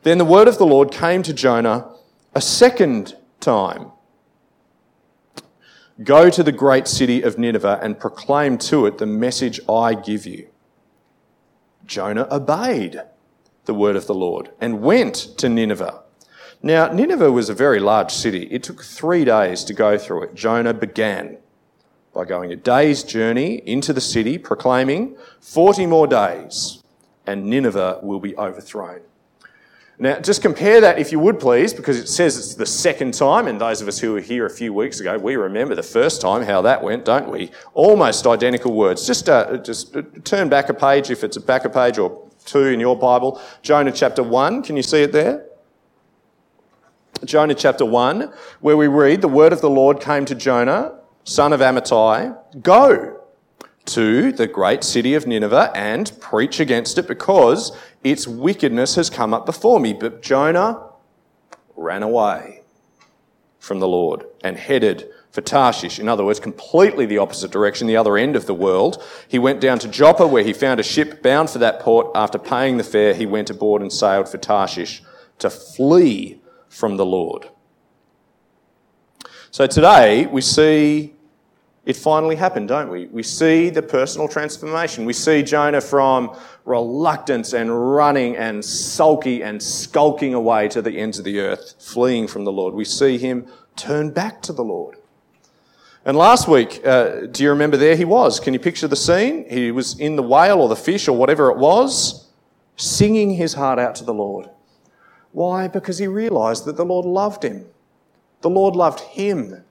Then 0.02 0.18
the 0.18 0.26
word 0.26 0.48
of 0.48 0.58
the 0.58 0.66
Lord 0.66 0.92
came 0.92 1.24
to 1.24 1.34
Jonah 1.34 1.90
a 2.36 2.42
second 2.42 3.16
time 3.40 3.93
Go 6.02 6.32
to 6.32 6.42
the 6.42 6.52
great 6.52 6.88
city 6.88 7.22
of 7.22 7.38
Nineveh 7.38 7.80
and 7.84 8.00
proclaim 8.00 8.58
to 8.60 8.88
it 8.88 8.98
the 8.98 9.06
message 9.06 9.60
I 9.70 9.94
give 9.94 10.26
you. 10.26 10.48
Jonah 11.86 12.28
obeyed 12.32 13.02
the 13.66 13.76
word 13.76 13.96
of 13.96 14.08
the 14.08 14.16
Lord 14.16 14.50
and 14.60 14.82
went 14.82 15.16
to 15.38 15.48
Nineveh. 15.48 16.02
Now, 16.64 16.92
Nineveh 16.92 17.32
was 17.32 17.50
a 17.50 17.54
very 17.54 17.80
large 17.80 18.12
city. 18.12 18.48
It 18.50 18.64
took 18.64 18.84
three 18.84 19.24
days 19.24 19.64
to 19.66 19.74
go 19.74 19.98
through 19.98 20.24
it. 20.24 20.34
Jonah 20.34 20.74
began 20.74 21.38
by 22.14 22.26
going 22.26 22.52
a 22.52 22.56
day's 22.56 23.04
journey 23.04 23.62
into 23.66 23.94
the 23.94 24.02
city, 24.02 24.38
proclaiming, 24.38 25.16
40 25.42 25.86
more 25.86 26.08
days, 26.08 26.82
and 27.28 27.46
Nineveh 27.46 28.00
will 28.02 28.20
be 28.20 28.36
overthrown. 28.38 29.02
Now, 30.00 30.20
just 30.20 30.42
compare 30.42 30.82
that, 30.82 30.98
if 30.98 31.12
you 31.12 31.20
would 31.20 31.40
please, 31.40 31.72
because 31.72 31.98
it 31.98 32.08
says 32.08 32.38
it's 32.38 32.56
the 32.56 32.66
second 32.66 33.14
time, 33.14 33.48
and 33.48 33.62
those 33.62 33.80
of 33.80 33.88
us 33.88 34.00
who 34.00 34.14
were 34.14 34.22
here 34.22 34.46
a 34.46 34.50
few 34.50 34.74
weeks 34.74 35.00
ago, 35.00 35.18
we 35.20 35.36
remember 35.36 35.76
the 35.76 35.84
first 35.84 36.20
time 36.20 36.44
how 36.44 36.64
that 36.64 36.84
went, 36.84 37.06
don't 37.06 37.30
we? 37.30 37.52
Almost 37.76 38.26
identical 38.26 38.74
words. 38.74 39.06
Just, 39.06 39.30
uh, 39.30 39.58
just 39.58 39.96
uh, 39.96 40.02
turn 40.24 40.50
back 40.50 40.70
a 40.70 40.74
page 40.74 41.12
if 41.12 41.24
it's 41.24 41.38
a 41.38 41.42
back 41.42 41.66
a 41.66 41.70
page 41.70 42.00
or 42.00 42.28
two 42.46 42.66
in 42.66 42.80
your 42.80 42.98
Bible. 42.98 43.40
Jonah 43.62 43.92
chapter 43.92 44.24
1, 44.24 44.64
can 44.64 44.76
you 44.76 44.84
see 44.84 45.04
it 45.04 45.12
there? 45.12 45.46
Jonah 47.24 47.54
chapter 47.54 47.86
1, 47.86 48.34
where 48.62 48.76
we 48.76 48.88
read, 48.88 49.22
The 49.22 49.28
word 49.28 49.54
of 49.54 49.62
the 49.62 49.70
Lord 49.70 50.02
came 50.02 50.26
to 50.26 50.34
Jonah, 50.34 51.00
son 51.24 51.54
of 51.54 51.60
Amittai, 51.60 52.36
Go 52.64 53.23
to 53.86 54.32
the 54.32 54.48
great 54.48 54.84
city 54.84 55.14
of 55.14 55.28
Nineveh 55.28 55.72
and 55.76 56.12
preach 56.20 56.60
against 56.60 56.98
it 56.98 57.08
because 57.08 57.76
its 58.04 58.28
wickedness 58.28 58.96
has 58.96 59.10
come 59.10 59.34
up 59.34 59.46
before 59.46 59.80
me. 59.80 59.94
But 59.94 60.22
Jonah 60.22 60.90
ran 61.76 62.04
away 62.04 62.64
from 63.60 63.80
the 63.80 63.88
Lord 63.88 64.26
and 64.44 64.58
headed 64.58 65.10
for 65.32 65.42
Tarshish. 65.42 66.00
In 66.00 66.08
other 66.08 66.24
words, 66.24 66.40
completely 66.40 67.06
the 67.06 67.18
opposite 67.18 67.52
direction, 67.52 67.88
the 67.88 67.98
other 67.98 68.18
end 68.18 68.36
of 68.36 68.46
the 68.46 68.54
world. 68.54 69.04
He 69.28 69.40
went 69.40 69.62
down 69.62 69.80
to 69.80 69.88
Joppa 69.88 70.28
where 70.28 70.44
he 70.44 70.54
found 70.54 70.80
a 70.80 70.84
ship 70.84 71.24
bound 71.24 71.50
for 71.50 71.58
that 71.60 71.80
port. 71.80 72.12
After 72.14 72.38
paying 72.38 72.78
the 72.78 72.84
fare, 72.84 73.14
he 73.14 73.26
went 73.26 73.50
aboard 73.50 73.82
and 73.82 73.92
sailed 73.92 74.30
for 74.30 74.38
Tarshish 74.38 75.02
to 75.40 75.50
flee 75.50 76.42
from 76.70 76.98
the 76.98 77.06
Lord. 77.06 77.50
So 79.50 79.66
today 79.68 80.26
we 80.28 80.42
see 80.42 81.13
it 81.86 81.98
finally 81.98 82.38
happened, 82.38 82.70
don't 82.70 82.90
we? 82.90 83.08
We 83.08 83.24
see 83.24 83.70
the 83.70 83.82
personal 83.82 84.30
transformation. 84.30 85.04
We 85.04 85.14
see 85.14 85.44
Jonah 85.44 85.82
from 85.82 86.38
reluctance 86.64 87.52
and 87.52 87.94
running 87.94 88.38
and 88.38 88.64
sulky 88.64 89.44
and 89.44 89.62
skulking 89.62 90.34
away 90.34 90.70
to 90.70 90.82
the 90.82 90.98
ends 90.98 91.20
of 91.20 91.26
the 91.26 91.42
earth, 91.42 91.76
fleeing 91.80 92.28
from 92.28 92.46
the 92.46 92.54
Lord. 92.54 92.74
We 92.74 92.86
see 92.86 93.18
him 93.18 93.48
turn 93.76 94.12
back 94.12 94.42
to 94.44 94.54
the 94.54 94.64
Lord. 94.64 94.98
And 96.06 96.16
last 96.18 96.48
week, 96.48 96.82
uh, 96.86 97.28
do 97.28 97.44
you 97.44 97.50
remember 97.50 97.76
there 97.76 97.98
he 97.98 98.06
was? 98.06 98.40
Can 98.40 98.54
you 98.54 98.60
picture 98.60 98.88
the 98.88 98.96
scene? 98.96 99.46
He 99.50 99.72
was 99.72 100.00
in 100.00 100.16
the 100.16 100.24
whale 100.24 100.62
or 100.62 100.70
the 100.70 100.76
fish 100.78 101.08
or 101.10 101.18
whatever 101.18 101.50
it 101.50 101.58
was, 101.58 102.30
singing 102.78 103.32
his 103.32 103.54
heart 103.54 103.80
out 103.80 103.96
to 103.96 104.04
the 104.06 104.14
Lord. 104.14 104.50
Why? 105.34 105.68
Because 105.68 105.98
he 105.98 106.08
realized 106.08 106.66
that 106.66 106.78
the 106.78 106.86
Lord 106.86 107.06
loved 107.06 107.44
him. 107.44 107.66
The 108.42 108.50
Lord 108.50 108.76
loved 108.76 109.00
him. 109.02 109.64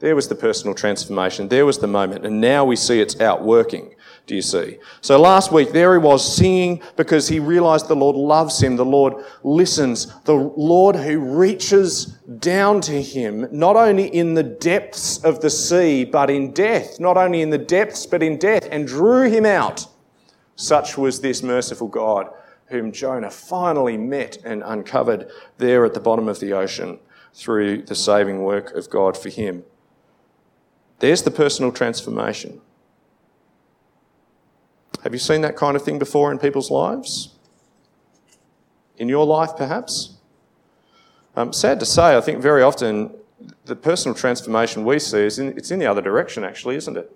There 0.00 0.14
was 0.14 0.28
the 0.28 0.34
personal 0.36 0.74
transformation. 0.74 1.48
There 1.48 1.66
was 1.66 1.78
the 1.78 1.88
moment. 1.88 2.24
And 2.24 2.40
now 2.40 2.64
we 2.64 2.76
see 2.76 3.00
it's 3.00 3.20
outworking. 3.20 3.94
Do 4.26 4.36
you 4.36 4.42
see? 4.42 4.78
So 5.00 5.20
last 5.20 5.50
week, 5.50 5.72
there 5.72 5.92
he 5.94 5.98
was 5.98 6.36
singing 6.36 6.82
because 6.96 7.26
he 7.26 7.40
realized 7.40 7.88
the 7.88 7.96
Lord 7.96 8.14
loves 8.14 8.62
him. 8.62 8.76
The 8.76 8.84
Lord 8.84 9.24
listens. 9.42 10.14
The 10.24 10.34
Lord 10.34 10.94
who 10.94 11.18
reaches 11.18 12.06
down 12.38 12.80
to 12.82 13.02
him, 13.02 13.48
not 13.50 13.74
only 13.74 14.06
in 14.06 14.34
the 14.34 14.42
depths 14.42 15.24
of 15.24 15.40
the 15.40 15.50
sea, 15.50 16.04
but 16.04 16.30
in 16.30 16.52
death. 16.52 17.00
Not 17.00 17.16
only 17.16 17.40
in 17.40 17.50
the 17.50 17.58
depths, 17.58 18.06
but 18.06 18.22
in 18.22 18.36
death, 18.38 18.68
and 18.70 18.86
drew 18.86 19.28
him 19.28 19.46
out. 19.46 19.86
Such 20.54 20.96
was 20.98 21.20
this 21.20 21.42
merciful 21.42 21.88
God 21.88 22.28
whom 22.66 22.92
Jonah 22.92 23.30
finally 23.30 23.96
met 23.96 24.38
and 24.44 24.62
uncovered 24.64 25.30
there 25.56 25.84
at 25.84 25.94
the 25.94 26.00
bottom 26.00 26.28
of 26.28 26.38
the 26.38 26.52
ocean 26.52 26.98
through 27.32 27.82
the 27.82 27.94
saving 27.94 28.42
work 28.42 28.72
of 28.74 28.90
God 28.90 29.16
for 29.16 29.30
him. 29.30 29.64
There's 31.00 31.22
the 31.22 31.30
personal 31.30 31.72
transformation. 31.72 32.60
Have 35.04 35.12
you 35.12 35.18
seen 35.18 35.42
that 35.42 35.56
kind 35.56 35.76
of 35.76 35.82
thing 35.82 35.98
before 35.98 36.32
in 36.32 36.38
people's 36.38 36.70
lives? 36.70 37.34
In 38.96 39.08
your 39.08 39.24
life, 39.24 39.50
perhaps? 39.56 40.16
Um, 41.36 41.52
sad 41.52 41.78
to 41.80 41.86
say, 41.86 42.16
I 42.16 42.20
think 42.20 42.42
very 42.42 42.62
often 42.62 43.12
the 43.64 43.76
personal 43.76 44.14
transformation 44.14 44.84
we 44.84 44.98
see 44.98 45.20
is 45.20 45.38
in, 45.38 45.56
it's 45.56 45.70
in 45.70 45.78
the 45.78 45.86
other 45.86 46.02
direction, 46.02 46.42
actually, 46.42 46.74
isn't 46.76 46.96
it? 46.96 47.14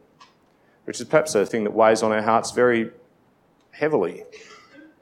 Which 0.84 1.00
is 1.00 1.06
perhaps 1.08 1.34
a 1.34 1.44
thing 1.44 1.64
that 1.64 1.72
weighs 1.72 2.04
on 2.04 2.12
our 2.12 2.22
hearts 2.22 2.52
very 2.52 2.90
heavily 3.72 4.22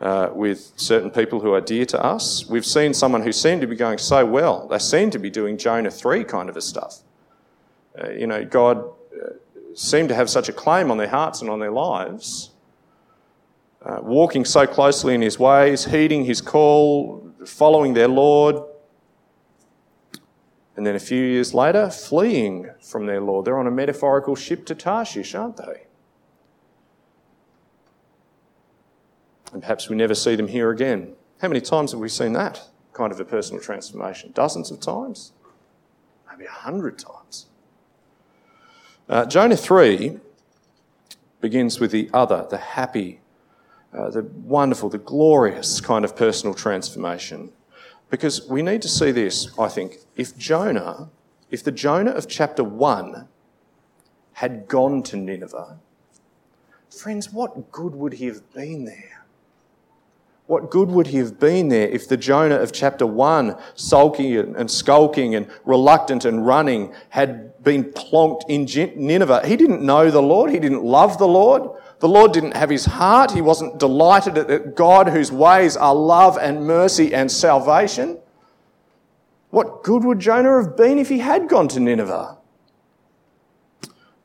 uh, 0.00 0.30
with 0.32 0.72
certain 0.76 1.10
people 1.10 1.40
who 1.40 1.52
are 1.52 1.60
dear 1.60 1.84
to 1.84 2.02
us. 2.02 2.48
We've 2.48 2.64
seen 2.64 2.94
someone 2.94 3.22
who 3.22 3.32
seemed 3.32 3.60
to 3.60 3.66
be 3.66 3.76
going 3.76 3.98
so 3.98 4.24
well. 4.24 4.66
They 4.68 4.78
seem 4.78 5.10
to 5.10 5.18
be 5.18 5.28
doing 5.28 5.58
Jonah 5.58 5.90
3 5.90 6.24
kind 6.24 6.48
of 6.48 6.56
a 6.56 6.62
stuff. 6.62 7.00
Uh, 8.00 8.10
you 8.10 8.26
know, 8.26 8.44
God 8.44 8.78
uh, 8.78 9.30
seemed 9.74 10.08
to 10.08 10.14
have 10.14 10.30
such 10.30 10.48
a 10.48 10.52
claim 10.52 10.90
on 10.90 10.96
their 10.96 11.08
hearts 11.08 11.40
and 11.40 11.50
on 11.50 11.58
their 11.58 11.70
lives. 11.70 12.50
Uh, 13.82 13.98
walking 14.02 14.44
so 14.44 14.66
closely 14.66 15.14
in 15.14 15.22
his 15.22 15.38
ways, 15.38 15.86
heeding 15.86 16.24
his 16.24 16.40
call, 16.40 17.32
following 17.46 17.94
their 17.94 18.08
Lord. 18.08 18.56
And 20.76 20.86
then 20.86 20.94
a 20.94 21.00
few 21.00 21.22
years 21.22 21.52
later, 21.54 21.90
fleeing 21.90 22.70
from 22.80 23.06
their 23.06 23.20
Lord. 23.20 23.44
They're 23.44 23.58
on 23.58 23.66
a 23.66 23.70
metaphorical 23.70 24.36
ship 24.36 24.66
to 24.66 24.74
Tarshish, 24.74 25.34
aren't 25.34 25.56
they? 25.56 25.86
And 29.52 29.62
perhaps 29.62 29.88
we 29.88 29.96
never 29.96 30.14
see 30.14 30.36
them 30.36 30.48
here 30.48 30.70
again. 30.70 31.14
How 31.40 31.48
many 31.48 31.60
times 31.60 31.92
have 31.92 32.00
we 32.00 32.08
seen 32.08 32.34
that 32.34 32.62
kind 32.92 33.12
of 33.12 33.18
a 33.18 33.24
personal 33.24 33.62
transformation? 33.62 34.32
Dozens 34.32 34.70
of 34.70 34.80
times? 34.80 35.32
Maybe 36.30 36.44
a 36.44 36.50
hundred 36.50 36.98
times. 36.98 37.46
Uh, 39.10 39.26
Jonah 39.26 39.56
3 39.56 40.18
begins 41.40 41.80
with 41.80 41.90
the 41.90 42.08
other, 42.14 42.46
the 42.48 42.58
happy, 42.58 43.20
uh, 43.92 44.08
the 44.08 44.22
wonderful, 44.22 44.88
the 44.88 44.98
glorious 44.98 45.80
kind 45.80 46.04
of 46.04 46.14
personal 46.14 46.54
transformation. 46.54 47.50
Because 48.08 48.48
we 48.48 48.62
need 48.62 48.82
to 48.82 48.88
see 48.88 49.10
this, 49.10 49.50
I 49.58 49.66
think. 49.66 49.96
If 50.14 50.38
Jonah, 50.38 51.10
if 51.50 51.64
the 51.64 51.72
Jonah 51.72 52.12
of 52.12 52.28
chapter 52.28 52.62
1 52.62 53.26
had 54.34 54.68
gone 54.68 55.02
to 55.02 55.16
Nineveh, 55.16 55.80
friends, 56.88 57.32
what 57.32 57.72
good 57.72 57.96
would 57.96 58.12
he 58.12 58.26
have 58.26 58.48
been 58.54 58.84
there? 58.84 59.19
What 60.50 60.68
good 60.68 60.90
would 60.90 61.06
he 61.06 61.18
have 61.18 61.38
been 61.38 61.68
there 61.68 61.86
if 61.86 62.08
the 62.08 62.16
Jonah 62.16 62.56
of 62.56 62.72
chapter 62.72 63.06
1, 63.06 63.56
sulking 63.76 64.36
and 64.36 64.68
skulking 64.68 65.36
and 65.36 65.48
reluctant 65.64 66.24
and 66.24 66.44
running, 66.44 66.92
had 67.10 67.62
been 67.62 67.84
plonked 67.84 68.42
in 68.48 68.64
Nineveh? 68.96 69.46
He 69.46 69.54
didn't 69.54 69.80
know 69.80 70.10
the 70.10 70.20
Lord. 70.20 70.50
He 70.50 70.58
didn't 70.58 70.82
love 70.82 71.18
the 71.18 71.28
Lord. 71.28 71.70
The 72.00 72.08
Lord 72.08 72.32
didn't 72.32 72.56
have 72.56 72.68
his 72.68 72.86
heart. 72.86 73.30
He 73.30 73.40
wasn't 73.40 73.78
delighted 73.78 74.36
at 74.38 74.74
God 74.74 75.10
whose 75.10 75.30
ways 75.30 75.76
are 75.76 75.94
love 75.94 76.36
and 76.36 76.66
mercy 76.66 77.14
and 77.14 77.30
salvation. 77.30 78.18
What 79.50 79.84
good 79.84 80.02
would 80.02 80.18
Jonah 80.18 80.60
have 80.60 80.76
been 80.76 80.98
if 80.98 81.08
he 81.08 81.20
had 81.20 81.48
gone 81.48 81.68
to 81.68 81.78
Nineveh? 81.78 82.38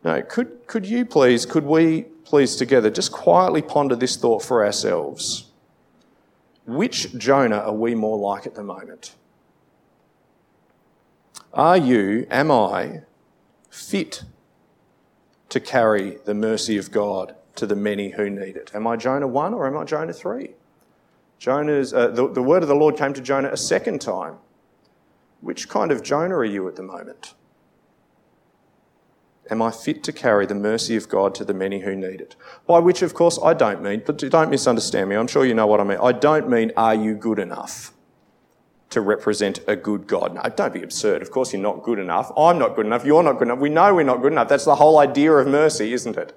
No, 0.04 0.24
could, 0.24 0.66
could 0.66 0.88
you 0.88 1.06
please, 1.06 1.46
could 1.46 1.66
we 1.66 2.02
please 2.24 2.56
together 2.56 2.90
just 2.90 3.12
quietly 3.12 3.62
ponder 3.62 3.96
this 3.96 4.18
thought 4.18 4.42
for 4.42 4.66
ourselves? 4.66 5.45
Which 6.66 7.16
Jonah 7.18 7.58
are 7.58 7.74
we 7.74 7.96
more 7.96 8.18
like 8.18 8.48
at 8.48 8.56
the 8.56 8.64
moment? 8.64 9.16
Are 11.54 11.78
you, 11.78 12.28
am 12.30 12.52
I, 12.52 13.02
fit 13.70 14.24
to 15.50 15.60
carry 15.60 16.18
the 16.26 16.34
mercy 16.34 16.78
of 16.78 16.92
God 16.92 17.36
to 17.56 17.66
the 17.66 17.76
many 17.76 18.10
who 18.12 18.30
need 18.30 18.58
it? 18.58 18.72
Am 18.74 18.88
I 18.88 18.98
Jonah 18.98 19.28
1 19.28 19.54
or 19.54 19.68
am 19.68 19.78
I 19.78 19.86
Jonah 19.86 20.12
3? 20.12 20.50
Jonah's, 21.38 21.94
uh, 21.94 22.10
the, 22.10 22.28
the 22.32 22.42
word 22.42 22.64
of 22.64 22.70
the 22.70 22.76
Lord 22.76 22.98
came 22.98 23.14
to 23.14 23.22
Jonah 23.22 23.50
a 23.50 23.58
second 23.58 24.02
time. 24.02 24.38
Which 25.42 25.70
kind 25.70 25.92
of 25.92 26.02
Jonah 26.02 26.36
are 26.36 26.46
you 26.46 26.68
at 26.68 26.76
the 26.76 26.84
moment? 26.84 27.36
Am 29.50 29.62
I 29.62 29.70
fit 29.70 30.04
to 30.06 30.12
carry 30.12 30.46
the 30.46 30.56
mercy 30.56 30.96
of 30.96 31.08
God 31.08 31.36
to 31.36 31.46
the 31.46 31.54
many 31.54 31.82
who 31.82 31.96
need 31.96 32.20
it? 32.20 32.36
By 32.66 32.80
which, 32.80 33.02
of 33.02 33.14
course, 33.14 33.40
I 33.44 33.54
don't 33.54 33.84
mean, 33.84 34.02
but 34.06 34.18
don't 34.18 34.50
misunderstand 34.50 35.10
me. 35.10 35.16
I'm 35.16 35.28
sure 35.28 35.46
you 35.46 35.54
know 35.54 35.68
what 35.68 35.80
I 35.80 35.84
mean. 35.84 36.00
I 36.02 36.14
don't 36.14 36.50
mean, 36.50 36.72
are 36.76 36.96
you 36.96 37.14
good 37.14 37.38
enough 37.38 37.94
to 38.90 39.02
represent 39.02 39.60
a 39.68 39.76
good 39.76 40.08
God? 40.08 40.34
No, 40.34 40.42
don't 40.56 40.74
be 40.74 40.82
absurd. 40.82 41.22
Of 41.22 41.30
course, 41.30 41.54
you're 41.54 41.62
not 41.62 41.84
good 41.84 42.00
enough. 42.00 42.32
I'm 42.36 42.58
not 42.58 42.76
good 42.76 42.88
enough. 42.88 43.06
You're 43.06 43.22
not 43.22 43.34
good 43.34 43.48
enough. 43.48 43.60
We 43.60 43.70
know 43.70 43.94
we're 43.94 44.04
not 44.04 44.22
good 44.22 44.32
enough. 44.32 44.48
That's 44.48 44.66
the 44.66 44.76
whole 44.76 44.98
idea 44.98 45.32
of 45.34 45.48
mercy, 45.48 45.94
isn't 45.94 46.18
it? 46.18 46.34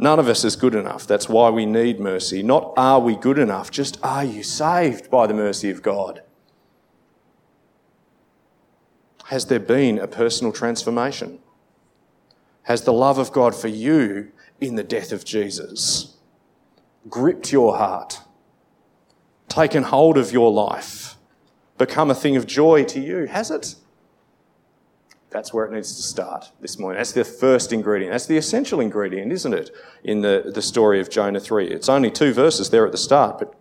None 0.00 0.18
of 0.18 0.28
us 0.28 0.44
is 0.44 0.56
good 0.56 0.74
enough. 0.74 1.06
That's 1.06 1.28
why 1.28 1.50
we 1.50 1.66
need 1.66 2.00
mercy. 2.00 2.42
Not 2.42 2.72
are 2.78 2.98
we 2.98 3.16
good 3.16 3.38
enough, 3.38 3.70
just 3.70 3.98
are 4.02 4.24
you 4.24 4.42
saved 4.42 5.10
by 5.10 5.26
the 5.26 5.34
mercy 5.34 5.68
of 5.68 5.82
God? 5.82 6.22
Has 9.30 9.46
there 9.46 9.60
been 9.60 9.96
a 9.96 10.08
personal 10.08 10.52
transformation? 10.52 11.38
Has 12.64 12.82
the 12.82 12.92
love 12.92 13.16
of 13.16 13.30
God 13.30 13.54
for 13.54 13.68
you 13.68 14.32
in 14.60 14.74
the 14.74 14.82
death 14.82 15.12
of 15.12 15.24
Jesus 15.24 16.16
gripped 17.08 17.52
your 17.52 17.76
heart, 17.76 18.22
taken 19.48 19.84
hold 19.84 20.18
of 20.18 20.32
your 20.32 20.50
life, 20.50 21.14
become 21.78 22.10
a 22.10 22.14
thing 22.14 22.34
of 22.34 22.44
joy 22.44 22.82
to 22.86 22.98
you? 22.98 23.26
Has 23.26 23.52
it? 23.52 23.76
That's 25.30 25.54
where 25.54 25.64
it 25.64 25.70
needs 25.70 25.94
to 25.94 26.02
start 26.02 26.50
this 26.60 26.76
morning. 26.76 26.98
That's 26.98 27.12
the 27.12 27.24
first 27.24 27.72
ingredient. 27.72 28.12
That's 28.12 28.26
the 28.26 28.36
essential 28.36 28.80
ingredient, 28.80 29.30
isn't 29.30 29.54
it, 29.54 29.70
in 30.02 30.22
the, 30.22 30.50
the 30.52 30.60
story 30.60 30.98
of 30.98 31.08
Jonah 31.08 31.38
3? 31.38 31.68
It's 31.68 31.88
only 31.88 32.10
two 32.10 32.34
verses 32.34 32.70
there 32.70 32.84
at 32.84 32.90
the 32.90 32.98
start, 32.98 33.38
but 33.38 33.54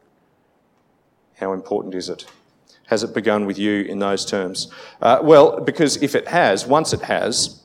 how 1.36 1.54
important 1.54 1.94
is 1.94 2.10
it? 2.10 2.26
Has 2.90 3.04
it 3.04 3.14
begun 3.14 3.46
with 3.46 3.60
you 3.60 3.84
in 3.84 4.00
those 4.00 4.26
terms? 4.26 4.68
Uh, 5.00 5.20
well, 5.22 5.62
because 5.62 6.02
if 6.02 6.16
it 6.16 6.28
has, 6.28 6.66
once 6.66 6.92
it 6.92 7.02
has, 7.02 7.62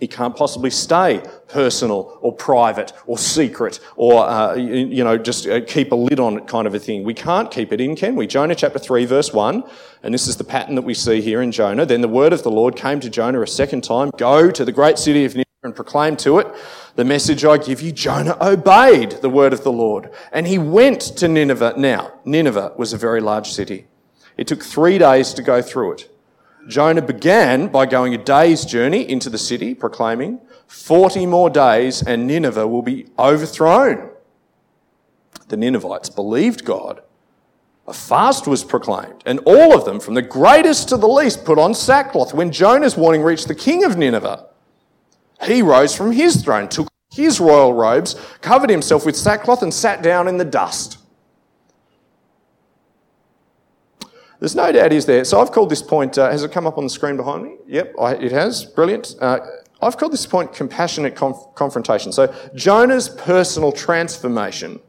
it 0.00 0.10
can't 0.10 0.34
possibly 0.34 0.70
stay 0.70 1.22
personal 1.48 2.18
or 2.22 2.32
private 2.32 2.92
or 3.06 3.18
secret 3.18 3.78
or, 3.94 4.26
uh, 4.26 4.54
you, 4.54 4.86
you, 4.86 5.04
know, 5.04 5.18
just 5.18 5.46
uh, 5.46 5.60
keep 5.60 5.92
a 5.92 5.94
lid 5.94 6.18
on 6.18 6.38
it 6.38 6.48
kind 6.48 6.66
of 6.66 6.74
a 6.74 6.78
thing. 6.78 7.04
We 7.04 7.12
can't 7.12 7.50
keep 7.50 7.72
it 7.72 7.80
in, 7.80 7.94
can 7.94 8.16
we? 8.16 8.26
Jonah 8.26 8.54
chapter 8.54 8.78
3, 8.78 9.04
verse 9.04 9.34
1, 9.34 9.62
and 10.02 10.14
this 10.14 10.26
is 10.26 10.36
the 10.36 10.44
pattern 10.44 10.74
that 10.76 10.82
we 10.82 10.94
see 10.94 11.20
here 11.20 11.42
in 11.42 11.52
Jonah. 11.52 11.84
Then 11.84 12.00
the 12.00 12.08
word 12.08 12.32
of 12.32 12.42
the 12.42 12.50
Lord 12.50 12.74
came 12.74 13.00
to 13.00 13.10
Jonah 13.10 13.42
a 13.42 13.46
second 13.46 13.84
time 13.84 14.10
Go 14.16 14.50
to 14.50 14.64
the 14.64 14.72
great 14.72 14.98
city 14.98 15.26
of 15.26 15.34
Nineveh 15.34 15.46
and 15.62 15.76
proclaim 15.76 16.16
to 16.16 16.38
it 16.38 16.48
the 16.96 17.04
message 17.04 17.44
I 17.44 17.58
give 17.58 17.80
you. 17.82 17.92
Jonah 17.92 18.36
obeyed 18.40 19.12
the 19.22 19.30
word 19.30 19.52
of 19.52 19.62
the 19.62 19.72
Lord 19.72 20.10
and 20.32 20.46
he 20.46 20.58
went 20.58 21.00
to 21.18 21.28
Nineveh. 21.28 21.74
Now, 21.76 22.14
Nineveh 22.24 22.72
was 22.76 22.92
a 22.92 22.98
very 22.98 23.20
large 23.20 23.52
city. 23.52 23.86
It 24.36 24.46
took 24.46 24.62
three 24.62 24.98
days 24.98 25.34
to 25.34 25.42
go 25.42 25.62
through 25.62 25.92
it. 25.92 26.10
Jonah 26.68 27.02
began 27.02 27.68
by 27.68 27.86
going 27.86 28.14
a 28.14 28.18
day's 28.18 28.64
journey 28.64 29.08
into 29.08 29.28
the 29.28 29.38
city, 29.38 29.74
proclaiming, 29.74 30.40
40 30.66 31.26
more 31.26 31.50
days 31.50 32.02
and 32.02 32.26
Nineveh 32.26 32.66
will 32.66 32.82
be 32.82 33.06
overthrown. 33.18 34.10
The 35.48 35.56
Ninevites 35.56 36.08
believed 36.08 36.64
God. 36.64 37.02
A 37.86 37.92
fast 37.92 38.46
was 38.46 38.62
proclaimed, 38.62 39.22
and 39.26 39.40
all 39.40 39.76
of 39.76 39.84
them, 39.84 39.98
from 39.98 40.14
the 40.14 40.22
greatest 40.22 40.88
to 40.88 40.96
the 40.96 41.08
least, 41.08 41.44
put 41.44 41.58
on 41.58 41.74
sackcloth. 41.74 42.32
When 42.32 42.52
Jonah's 42.52 42.96
warning 42.96 43.22
reached 43.22 43.48
the 43.48 43.54
king 43.54 43.84
of 43.84 43.98
Nineveh, 43.98 44.46
he 45.44 45.62
rose 45.62 45.94
from 45.94 46.12
his 46.12 46.42
throne, 46.42 46.68
took 46.68 46.88
his 47.10 47.40
royal 47.40 47.74
robes, 47.74 48.14
covered 48.40 48.70
himself 48.70 49.04
with 49.04 49.16
sackcloth, 49.16 49.62
and 49.62 49.74
sat 49.74 50.00
down 50.00 50.28
in 50.28 50.36
the 50.36 50.44
dust. 50.44 50.98
There's 54.42 54.56
no 54.56 54.72
doubt 54.72 54.92
is 54.92 55.06
there. 55.06 55.24
So 55.24 55.40
I've 55.40 55.52
called 55.52 55.70
this 55.70 55.82
point, 55.82 56.18
uh, 56.18 56.28
has 56.28 56.42
it 56.42 56.50
come 56.50 56.66
up 56.66 56.76
on 56.76 56.82
the 56.82 56.90
screen 56.90 57.16
behind 57.16 57.44
me? 57.44 57.58
Yep, 57.68 57.94
I, 57.96 58.14
it 58.14 58.32
has. 58.32 58.64
Brilliant. 58.64 59.14
Uh, 59.20 59.38
I've 59.80 59.96
called 59.96 60.12
this 60.12 60.26
point 60.26 60.52
compassionate 60.52 61.14
conf- 61.14 61.54
confrontation. 61.54 62.10
So 62.10 62.34
Jonah's 62.52 63.08
personal 63.08 63.70
transformation. 63.70 64.80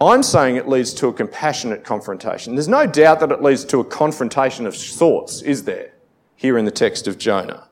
I'm 0.00 0.22
saying 0.22 0.54
it 0.54 0.68
leads 0.68 0.94
to 0.94 1.08
a 1.08 1.12
compassionate 1.12 1.82
confrontation. 1.82 2.54
There's 2.54 2.68
no 2.68 2.86
doubt 2.86 3.18
that 3.18 3.32
it 3.32 3.42
leads 3.42 3.64
to 3.64 3.80
a 3.80 3.84
confrontation 3.84 4.64
of 4.64 4.76
sorts, 4.76 5.42
is 5.42 5.64
there, 5.64 5.92
here 6.36 6.58
in 6.58 6.64
the 6.64 6.70
text 6.70 7.08
of 7.08 7.18
Jonah? 7.18 7.66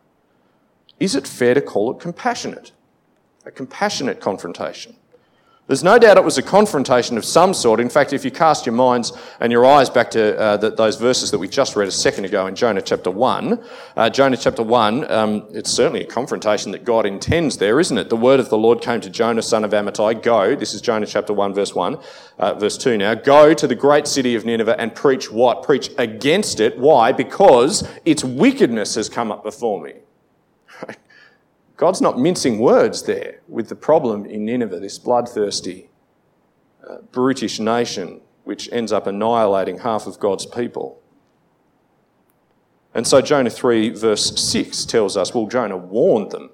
Is 0.99 1.15
it 1.15 1.25
fair 1.25 1.55
to 1.55 1.61
call 1.61 1.93
it 1.93 2.01
compassionate? 2.01 2.73
A 3.47 3.53
compassionate 3.53 4.21
confrontation. 4.21 4.97
There's 5.71 5.85
no 5.85 6.01
doubt 6.01 6.17
it 6.17 6.25
was 6.25 6.37
a 6.37 6.43
confrontation 6.43 7.17
of 7.17 7.25
some 7.25 7.55
sort. 7.55 7.79
In 7.79 7.89
fact, 7.89 8.13
if 8.13 8.25
you 8.25 8.33
cast 8.33 8.67
your 8.67 8.75
minds 8.75 9.13
and 9.39 9.53
your 9.53 9.65
eyes 9.65 9.89
back 9.89 10.11
to 10.11 10.37
uh, 10.37 10.57
the, 10.57 10.73
those 10.73 10.97
verses 10.97 11.31
that 11.31 11.39
we 11.39 11.47
just 11.47 11.77
read 11.77 11.87
a 11.87 11.93
second 11.93 12.25
ago 12.25 12.49
in 12.49 12.57
Jonah 12.57 12.83
chapter 12.83 13.09
1, 13.09 13.65
uh, 13.97 14.11
Jonah 14.11 14.37
chapter 14.37 14.65
1, 14.65 15.09
um, 15.09 15.47
it's 15.53 15.71
certainly 15.71 16.03
a 16.03 16.07
confrontation 16.07 16.73
that 16.73 16.85
God 16.85 17.07
intends 17.07 17.59
there, 17.59 17.79
isn't 17.79 17.97
it? 17.97 18.09
The 18.09 18.17
word 18.17 18.41
of 18.41 18.49
the 18.49 18.59
Lord 18.59 18.81
came 18.81 19.01
to 19.01 19.09
Jonah, 19.09 19.43
son 19.43 19.63
of 19.63 19.71
Amittai, 19.71 20.21
go, 20.25 20.57
this 20.57 20.75
is 20.75 20.81
Jonah 20.81 21.07
chapter 21.07 21.33
1, 21.33 21.55
verse 21.55 21.73
1, 21.73 21.99
uh, 22.41 22.55
verse 22.55 22.77
2 22.77 22.99
now, 22.99 23.15
go 23.15 23.55
to 23.55 23.69
the 23.69 23.77
great 23.77 24.09
city 24.09 24.35
of 24.35 24.45
Nineveh 24.45 24.75
and 24.77 24.93
preach 24.93 25.31
what? 25.31 25.63
Preach 25.63 25.93
against 25.99 26.59
it. 26.59 26.81
Why? 26.81 27.13
Because 27.13 27.89
its 28.05 28.25
wickedness 28.25 28.97
has 28.97 29.09
come 29.09 29.31
up 29.31 29.45
before 29.45 29.81
me. 29.81 29.93
God's 31.81 32.03
not 32.03 32.19
mincing 32.19 32.59
words 32.59 33.05
there 33.05 33.41
with 33.49 33.71
the 33.71 33.75
problem 33.75 34.27
in 34.27 34.45
Nineveh, 34.45 34.81
this 34.81 34.99
bloodthirsty, 34.99 35.89
uh, 36.87 36.99
brutish 37.11 37.59
nation 37.59 38.21
which 38.45 38.69
ends 38.71 38.93
up 38.93 39.07
annihilating 39.07 39.79
half 39.79 40.07
of 40.07 40.21
God's 40.21 40.45
people. 40.45 41.01
And 42.93 43.07
so 43.07 43.23
Jonah 43.23 43.49
3, 43.49 43.95
verse 43.95 44.39
6 44.39 44.85
tells 44.85 45.17
us, 45.17 45.35
well, 45.35 45.47
Jonah 45.47 45.79
warned 45.79 46.33
them. 46.33 46.51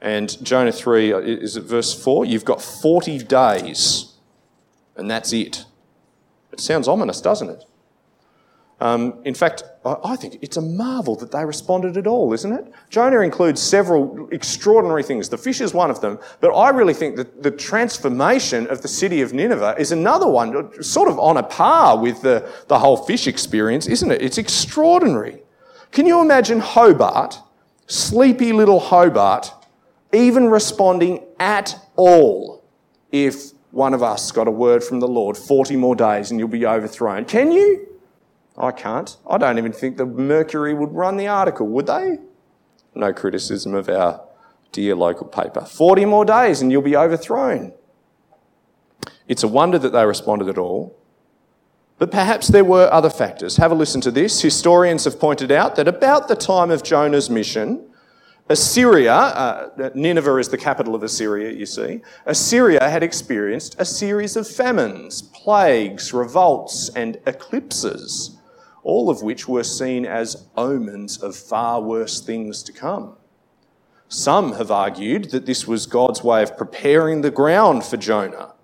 And 0.00 0.44
Jonah 0.44 0.72
3, 0.72 1.12
uh, 1.12 1.18
is 1.18 1.56
it 1.56 1.62
verse 1.62 1.94
4? 2.02 2.24
You've 2.24 2.44
got 2.44 2.60
40 2.60 3.18
days, 3.18 4.14
and 4.96 5.08
that's 5.08 5.32
it. 5.32 5.64
It 6.50 6.58
sounds 6.58 6.88
ominous, 6.88 7.20
doesn't 7.20 7.50
it? 7.50 7.64
Um, 8.80 9.20
in 9.24 9.34
fact, 9.34 9.64
I 9.84 10.14
think 10.14 10.38
it's 10.40 10.56
a 10.56 10.62
marvel 10.62 11.16
that 11.16 11.32
they 11.32 11.44
responded 11.44 11.96
at 11.96 12.06
all, 12.06 12.32
isn't 12.32 12.52
it? 12.52 12.72
Jonah 12.90 13.20
includes 13.20 13.60
several 13.60 14.28
extraordinary 14.30 15.02
things. 15.02 15.28
The 15.28 15.38
fish 15.38 15.60
is 15.60 15.74
one 15.74 15.90
of 15.90 16.00
them, 16.00 16.18
but 16.40 16.50
I 16.50 16.68
really 16.70 16.94
think 16.94 17.16
that 17.16 17.42
the 17.42 17.50
transformation 17.50 18.68
of 18.68 18.82
the 18.82 18.88
city 18.88 19.20
of 19.20 19.32
Nineveh 19.32 19.74
is 19.78 19.90
another 19.90 20.28
one, 20.28 20.80
sort 20.80 21.08
of 21.08 21.18
on 21.18 21.38
a 21.38 21.42
par 21.42 21.98
with 21.98 22.22
the, 22.22 22.48
the 22.68 22.78
whole 22.78 22.96
fish 22.96 23.26
experience, 23.26 23.88
isn't 23.88 24.12
it? 24.12 24.22
It's 24.22 24.38
extraordinary. 24.38 25.42
Can 25.90 26.06
you 26.06 26.20
imagine 26.20 26.60
Hobart, 26.60 27.40
sleepy 27.88 28.52
little 28.52 28.78
Hobart, 28.78 29.52
even 30.12 30.46
responding 30.48 31.24
at 31.40 31.74
all 31.96 32.62
if 33.10 33.50
one 33.72 33.92
of 33.92 34.04
us 34.04 34.30
got 34.30 34.46
a 34.46 34.52
word 34.52 34.84
from 34.84 35.00
the 35.00 35.08
Lord 35.08 35.36
40 35.36 35.76
more 35.76 35.96
days 35.96 36.30
and 36.30 36.38
you'll 36.38 36.48
be 36.48 36.64
overthrown? 36.64 37.24
Can 37.24 37.50
you? 37.50 37.87
I 38.58 38.72
can't. 38.72 39.16
I 39.28 39.38
don't 39.38 39.58
even 39.58 39.72
think 39.72 39.96
the 39.96 40.06
Mercury 40.06 40.74
would 40.74 40.92
run 40.92 41.16
the 41.16 41.28
article, 41.28 41.68
would 41.68 41.86
they? 41.86 42.18
No 42.94 43.12
criticism 43.12 43.74
of 43.74 43.88
our 43.88 44.20
dear 44.72 44.96
local 44.96 45.26
paper. 45.26 45.60
40 45.60 46.04
more 46.06 46.24
days 46.24 46.60
and 46.60 46.72
you'll 46.72 46.82
be 46.82 46.96
overthrown. 46.96 47.72
It's 49.28 49.44
a 49.44 49.48
wonder 49.48 49.78
that 49.78 49.90
they 49.90 50.04
responded 50.04 50.48
at 50.48 50.58
all. 50.58 50.96
But 51.98 52.10
perhaps 52.10 52.48
there 52.48 52.64
were 52.64 52.88
other 52.92 53.10
factors. 53.10 53.56
Have 53.56 53.72
a 53.72 53.74
listen 53.74 54.00
to 54.02 54.10
this. 54.10 54.40
Historians 54.40 55.04
have 55.04 55.18
pointed 55.18 55.50
out 55.50 55.76
that 55.76 55.88
about 55.88 56.28
the 56.28 56.36
time 56.36 56.70
of 56.70 56.82
Jonah's 56.82 57.28
mission, 57.28 57.84
Assyria, 58.48 59.12
uh, 59.14 59.90
Nineveh 59.94 60.36
is 60.36 60.48
the 60.48 60.56
capital 60.56 60.94
of 60.94 61.02
Assyria, 61.02 61.52
you 61.52 61.66
see, 61.66 62.00
Assyria 62.24 62.88
had 62.88 63.02
experienced 63.02 63.76
a 63.78 63.84
series 63.84 64.36
of 64.36 64.48
famines, 64.48 65.22
plagues, 65.22 66.14
revolts, 66.14 66.88
and 66.96 67.18
eclipses 67.26 68.37
all 68.88 69.10
of 69.10 69.20
which 69.20 69.46
were 69.46 69.62
seen 69.62 70.06
as 70.06 70.46
omens 70.56 71.18
of 71.22 71.36
far 71.36 71.78
worse 71.78 72.22
things 72.22 72.62
to 72.62 72.72
come. 72.72 73.14
Some 74.08 74.54
have 74.54 74.70
argued 74.70 75.30
that 75.30 75.44
this 75.44 75.68
was 75.68 75.84
God's 75.84 76.24
way 76.24 76.42
of 76.42 76.56
preparing 76.56 77.20
the 77.20 77.30
ground 77.30 77.84
for 77.84 77.98
Jonah. 77.98 78.54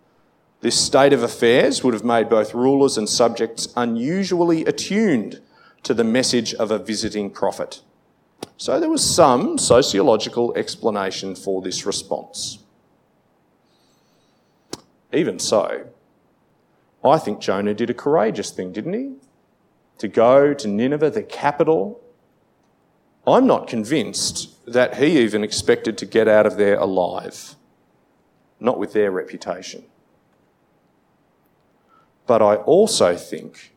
This 0.63 0.81
state 0.81 1.13
of 1.13 1.23
affairs 1.23 1.85
would 1.85 1.93
have 1.93 2.05
made 2.05 2.31
both 2.31 2.55
rulers 2.55 2.97
and 2.97 3.07
subjects 3.07 3.69
unusually 3.77 4.65
attuned 4.65 5.43
to 5.83 5.93
the 5.93 6.05
message 6.05 6.55
of 6.55 6.71
a 6.71 6.79
visiting 6.79 7.29
prophet. 7.29 7.83
So 8.57 8.81
there 8.81 8.89
was 8.89 9.05
some 9.05 9.59
sociological 9.59 10.57
explanation 10.57 11.35
for 11.35 11.61
this 11.61 11.85
response. 11.85 12.61
Even 15.13 15.39
so, 15.39 15.89
I 17.05 17.19
think 17.19 17.41
Jonah 17.41 17.75
did 17.75 17.91
a 17.91 17.95
courageous 17.95 18.51
thing, 18.51 18.73
didn't 18.73 18.95
he? 18.95 19.17
To 19.99 20.09
go 20.09 20.55
to 20.55 20.69
Nineveh, 20.69 21.11
the 21.11 21.23
capital. 21.23 22.01
I'm 23.27 23.47
not 23.47 23.67
convinced 23.67 24.65
that 24.67 24.97
he 24.97 25.19
even 25.21 25.45
expected 25.45 25.97
to 25.99 26.07
get 26.07 26.29
out 26.29 26.47
of 26.47 26.57
there 26.57 26.79
alive, 26.79 27.57
not 28.61 28.79
with 28.79 28.93
their 28.93 29.11
reputation. 29.11 29.85
But 32.27 32.43
I 32.43 32.57
also 32.57 33.17
think 33.17 33.75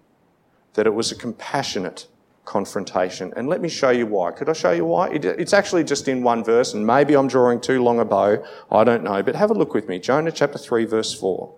that 0.73 0.87
it 0.87 0.93
was 0.93 1.11
a 1.11 1.15
compassionate 1.15 2.07
confrontation. 2.45 3.33
And 3.35 3.47
let 3.47 3.61
me 3.61 3.67
show 3.67 3.89
you 3.89 4.07
why. 4.07 4.31
Could 4.31 4.49
I 4.49 4.53
show 4.53 4.71
you 4.71 4.85
why? 4.85 5.09
It, 5.09 5.25
it's 5.25 5.53
actually 5.53 5.83
just 5.83 6.07
in 6.07 6.23
one 6.23 6.43
verse, 6.43 6.73
and 6.73 6.87
maybe 6.87 7.15
I'm 7.15 7.27
drawing 7.27 7.59
too 7.59 7.83
long 7.83 7.99
a 7.99 8.05
bow. 8.05 8.43
I 8.71 8.83
don't 8.83 9.03
know. 9.03 9.21
But 9.21 9.35
have 9.35 9.51
a 9.51 9.53
look 9.53 9.73
with 9.73 9.87
me. 9.87 9.99
Jonah 9.99 10.31
chapter 10.31 10.57
3, 10.57 10.85
verse 10.85 11.13
4. 11.13 11.53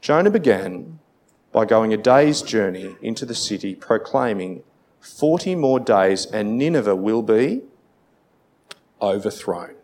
Jonah 0.00 0.30
began 0.30 1.00
by 1.54 1.64
going 1.64 1.94
a 1.94 1.96
day's 1.96 2.42
journey 2.42 2.96
into 3.00 3.24
the 3.24 3.34
city, 3.34 3.76
proclaiming, 3.76 4.64
40 5.00 5.54
more 5.54 5.78
days 5.78 6.26
and 6.26 6.58
Nineveh 6.58 6.96
will 6.96 7.22
be 7.22 7.62
overthrown. 9.00 9.76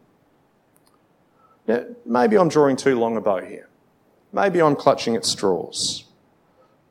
Now, 1.68 1.84
maybe 2.04 2.36
I'm 2.36 2.48
drawing 2.48 2.74
too 2.74 2.98
long 2.98 3.16
a 3.16 3.20
bow 3.20 3.38
here. 3.38 3.68
Maybe 4.32 4.60
I'm 4.60 4.74
clutching 4.74 5.14
at 5.14 5.24
straws. 5.24 6.06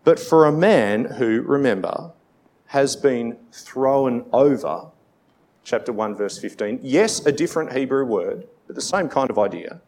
But 0.06 0.18
for 0.18 0.46
a 0.46 0.52
man 0.52 1.06
who, 1.06 1.42
remember, 1.42 2.14
has 2.68 2.96
been 2.96 3.38
thrown 3.52 4.26
over, 4.32 4.86
chapter 5.66 5.92
1, 5.92 6.16
verse 6.16 6.40
15, 6.40 6.80
yes, 6.82 7.26
a 7.26 7.34
different 7.34 7.74
Hebrew 7.74 8.06
word, 8.06 8.48
but 8.66 8.78
the 8.78 8.82
same 8.82 9.10
kind 9.10 9.30
of 9.30 9.38
idea. 9.38 9.82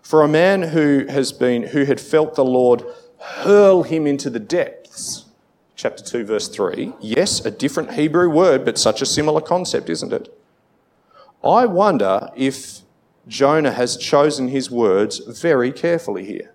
For 0.00 0.22
a 0.22 0.28
man 0.28 0.62
who 0.62 1.04
has 1.10 1.30
been, 1.30 1.64
who 1.64 1.84
had 1.84 2.00
felt 2.00 2.36
the 2.36 2.44
Lord 2.44 2.84
hurl 3.20 3.82
him 3.82 4.06
into 4.06 4.30
the 4.30 4.40
depths, 4.40 5.26
chapter 5.76 6.02
2, 6.02 6.24
verse 6.24 6.48
3. 6.48 6.92
Yes, 7.00 7.44
a 7.44 7.50
different 7.50 7.92
Hebrew 7.92 8.28
word, 8.28 8.64
but 8.64 8.78
such 8.78 9.02
a 9.02 9.06
similar 9.06 9.40
concept, 9.40 9.88
isn't 9.88 10.12
it? 10.12 10.36
I 11.44 11.66
wonder 11.66 12.30
if 12.36 12.80
Jonah 13.28 13.72
has 13.72 13.96
chosen 13.96 14.48
his 14.48 14.70
words 14.70 15.18
very 15.18 15.72
carefully 15.72 16.24
here. 16.24 16.52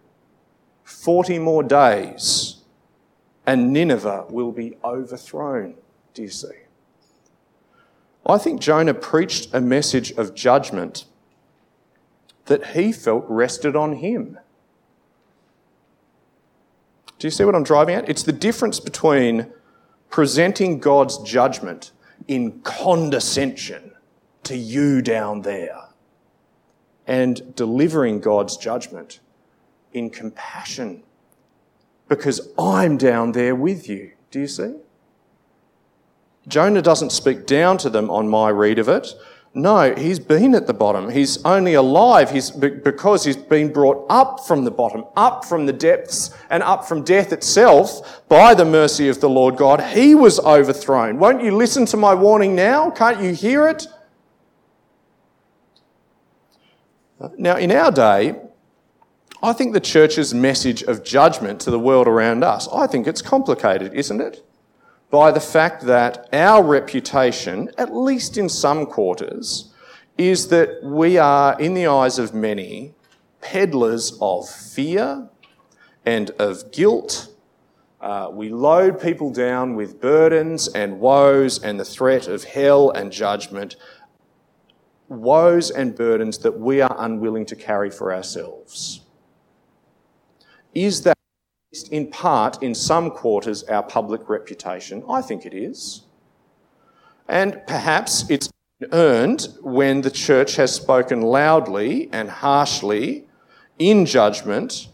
40 0.83 1.39
more 1.39 1.63
days, 1.63 2.57
and 3.45 3.71
Nineveh 3.71 4.25
will 4.29 4.51
be 4.51 4.77
overthrown, 4.83 5.75
do 6.13 6.21
you 6.21 6.29
see? 6.29 6.47
I 8.25 8.37
think 8.39 8.59
Jonah 8.59 8.93
preached 8.93 9.53
a 9.53 9.61
message 9.61 10.11
of 10.13 10.33
judgment 10.33 11.05
that 12.45 12.67
he 12.67 12.91
felt 12.91 13.25
rested 13.27 13.75
on 13.75 13.93
him. 13.97 14.39
Do 17.17 17.27
you 17.27 17.31
see 17.31 17.45
what 17.45 17.55
I'm 17.55 17.63
driving 17.63 17.95
at? 17.95 18.09
It's 18.09 18.23
the 18.23 18.31
difference 18.31 18.79
between 18.79 19.51
presenting 20.09 20.79
God's 20.79 21.17
judgment 21.19 21.91
in 22.27 22.61
condescension 22.61 23.93
to 24.43 24.55
you 24.55 25.01
down 25.01 25.41
there 25.41 25.89
and 27.07 27.55
delivering 27.55 28.19
God's 28.19 28.57
judgment 28.57 29.19
in 29.93 30.09
compassion 30.09 31.03
because 32.07 32.49
I'm 32.57 32.97
down 32.97 33.31
there 33.31 33.55
with 33.55 33.87
you. 33.89 34.11
Do 34.31 34.39
you 34.39 34.47
see? 34.47 34.75
Jonah 36.47 36.81
doesn't 36.81 37.11
speak 37.11 37.45
down 37.45 37.77
to 37.79 37.89
them 37.89 38.09
on 38.11 38.27
my 38.27 38.49
read 38.49 38.77
of 38.77 38.87
it. 38.87 39.07
No, 39.57 39.95
he's 39.95 40.19
been 40.19 40.53
at 40.53 40.67
the 40.67 40.73
bottom. 40.73 41.09
He's 41.09 41.43
only 41.45 41.75
alive 41.75 42.29
he's, 42.29 42.51
because 42.51 43.23
he's 43.23 43.37
been 43.37 43.71
brought 43.71 44.05
up 44.09 44.45
from 44.45 44.65
the 44.65 44.69
bottom, 44.69 45.05
up 45.15 45.45
from 45.45 45.65
the 45.65 45.71
depths, 45.71 46.35
and 46.49 46.61
up 46.61 46.83
from 46.85 47.03
death 47.03 47.31
itself 47.31 48.27
by 48.27 48.53
the 48.53 48.65
mercy 48.65 49.07
of 49.07 49.21
the 49.21 49.29
Lord 49.29 49.55
God. 49.55 49.81
He 49.81 50.13
was 50.13 50.41
overthrown. 50.41 51.19
Won't 51.19 51.41
you 51.41 51.55
listen 51.55 51.85
to 51.85 51.97
my 51.97 52.13
warning 52.13 52.53
now? 52.53 52.91
Can't 52.91 53.21
you 53.21 53.33
hear 53.33 53.65
it? 53.69 53.87
Now, 57.37 57.55
in 57.55 57.71
our 57.71 57.91
day, 57.91 58.35
I 59.41 59.53
think 59.53 59.71
the 59.71 59.79
church's 59.79 60.33
message 60.33 60.83
of 60.83 61.01
judgment 61.05 61.61
to 61.61 61.71
the 61.71 61.79
world 61.79 62.09
around 62.09 62.43
us, 62.43 62.67
I 62.73 62.87
think 62.87 63.07
it's 63.07 63.21
complicated, 63.21 63.93
isn't 63.93 64.19
it? 64.19 64.45
By 65.09 65.31
the 65.31 65.39
fact 65.39 65.83
that 65.83 66.27
our 66.33 66.63
reputation, 66.63 67.71
at 67.77 67.95
least 67.95 68.37
in 68.37 68.49
some 68.49 68.85
quarters, 68.85 69.71
is 70.17 70.47
that 70.49 70.83
we 70.83 71.17
are, 71.17 71.59
in 71.59 71.73
the 71.73 71.87
eyes 71.87 72.19
of 72.19 72.33
many, 72.33 72.93
peddlers 73.41 74.17
of 74.21 74.49
fear 74.49 75.29
and 76.05 76.31
of 76.31 76.71
guilt. 76.71 77.29
Uh, 78.01 78.29
we 78.31 78.49
load 78.49 78.99
people 78.99 79.31
down 79.31 79.75
with 79.75 79.99
burdens 79.99 80.67
and 80.69 80.99
woes 80.99 81.63
and 81.63 81.79
the 81.79 81.85
threat 81.85 82.27
of 82.27 82.43
hell 82.43 82.91
and 82.91 83.11
judgment, 83.11 83.75
woes 85.09 85.71
and 85.71 85.95
burdens 85.95 86.39
that 86.39 86.59
we 86.59 86.81
are 86.81 86.95
unwilling 86.99 87.45
to 87.45 87.55
carry 87.55 87.89
for 87.89 88.13
ourselves. 88.13 89.01
Is 90.73 91.01
that 91.03 91.14
in 91.83 92.07
part, 92.07 92.61
in 92.61 92.73
some 92.73 93.11
quarters, 93.11 93.63
our 93.63 93.83
public 93.83 94.27
reputation? 94.29 95.03
I 95.09 95.21
think 95.21 95.45
it 95.45 95.53
is. 95.53 96.03
And 97.27 97.61
perhaps 97.67 98.29
it's 98.29 98.49
earned 98.91 99.47
when 99.61 100.01
the 100.01 100.11
church 100.11 100.55
has 100.57 100.73
spoken 100.73 101.21
loudly 101.21 102.09
and 102.11 102.29
harshly 102.29 103.25
in 103.79 104.05
judgment 104.05 104.87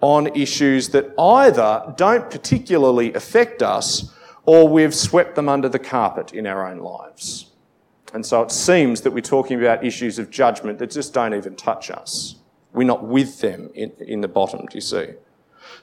on 0.00 0.28
issues 0.28 0.90
that 0.90 1.12
either 1.18 1.92
don't 1.96 2.30
particularly 2.30 3.12
affect 3.14 3.62
us 3.62 4.14
or 4.46 4.68
we've 4.68 4.94
swept 4.94 5.34
them 5.34 5.48
under 5.48 5.68
the 5.68 5.78
carpet 5.78 6.32
in 6.32 6.46
our 6.46 6.66
own 6.66 6.78
lives. 6.78 7.50
And 8.14 8.24
so 8.24 8.42
it 8.42 8.50
seems 8.50 9.02
that 9.02 9.10
we're 9.10 9.20
talking 9.20 9.58
about 9.58 9.84
issues 9.84 10.18
of 10.18 10.30
judgment 10.30 10.78
that 10.78 10.90
just 10.90 11.12
don't 11.12 11.34
even 11.34 11.56
touch 11.56 11.90
us. 11.90 12.36
We're 12.72 12.84
not 12.84 13.04
with 13.04 13.40
them 13.40 13.70
in, 13.74 13.92
in 13.98 14.20
the 14.20 14.28
bottom, 14.28 14.60
do 14.60 14.76
you 14.76 14.80
see? 14.80 15.08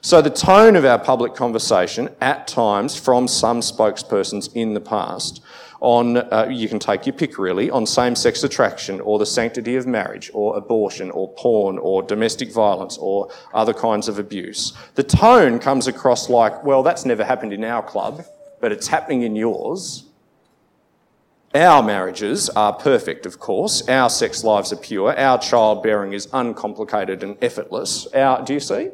So 0.00 0.22
the 0.22 0.30
tone 0.30 0.76
of 0.76 0.84
our 0.84 0.98
public 0.98 1.34
conversation, 1.34 2.10
at 2.20 2.46
times 2.46 2.96
from 2.96 3.26
some 3.26 3.60
spokespersons 3.60 4.50
in 4.54 4.74
the 4.74 4.80
past, 4.80 5.42
on, 5.80 6.16
uh, 6.16 6.48
you 6.50 6.68
can 6.68 6.78
take 6.78 7.06
your 7.06 7.14
pick 7.14 7.38
really, 7.38 7.70
on 7.70 7.86
same-sex 7.86 8.42
attraction 8.44 9.00
or 9.00 9.18
the 9.18 9.26
sanctity 9.26 9.76
of 9.76 9.86
marriage 9.86 10.30
or 10.32 10.56
abortion 10.56 11.10
or 11.10 11.32
porn 11.34 11.78
or 11.78 12.02
domestic 12.02 12.52
violence 12.52 12.96
or 12.98 13.30
other 13.52 13.74
kinds 13.74 14.08
of 14.08 14.18
abuse. 14.18 14.72
The 14.94 15.02
tone 15.02 15.58
comes 15.58 15.86
across 15.86 16.28
like, 16.30 16.64
well, 16.64 16.82
that's 16.82 17.04
never 17.04 17.24
happened 17.24 17.52
in 17.52 17.64
our 17.64 17.82
club, 17.82 18.24
but 18.60 18.72
it's 18.72 18.88
happening 18.88 19.22
in 19.22 19.36
yours. 19.36 20.04
Our 21.54 21.82
marriages 21.82 22.48
are 22.50 22.72
perfect, 22.72 23.24
of 23.24 23.38
course. 23.38 23.86
Our 23.88 24.10
sex 24.10 24.44
lives 24.44 24.72
are 24.72 24.76
pure. 24.76 25.18
Our 25.18 25.38
childbearing 25.38 26.12
is 26.12 26.28
uncomplicated 26.32 27.22
and 27.22 27.36
effortless. 27.42 28.06
Our, 28.14 28.44
do 28.44 28.54
you 28.54 28.60
see? 28.60 28.90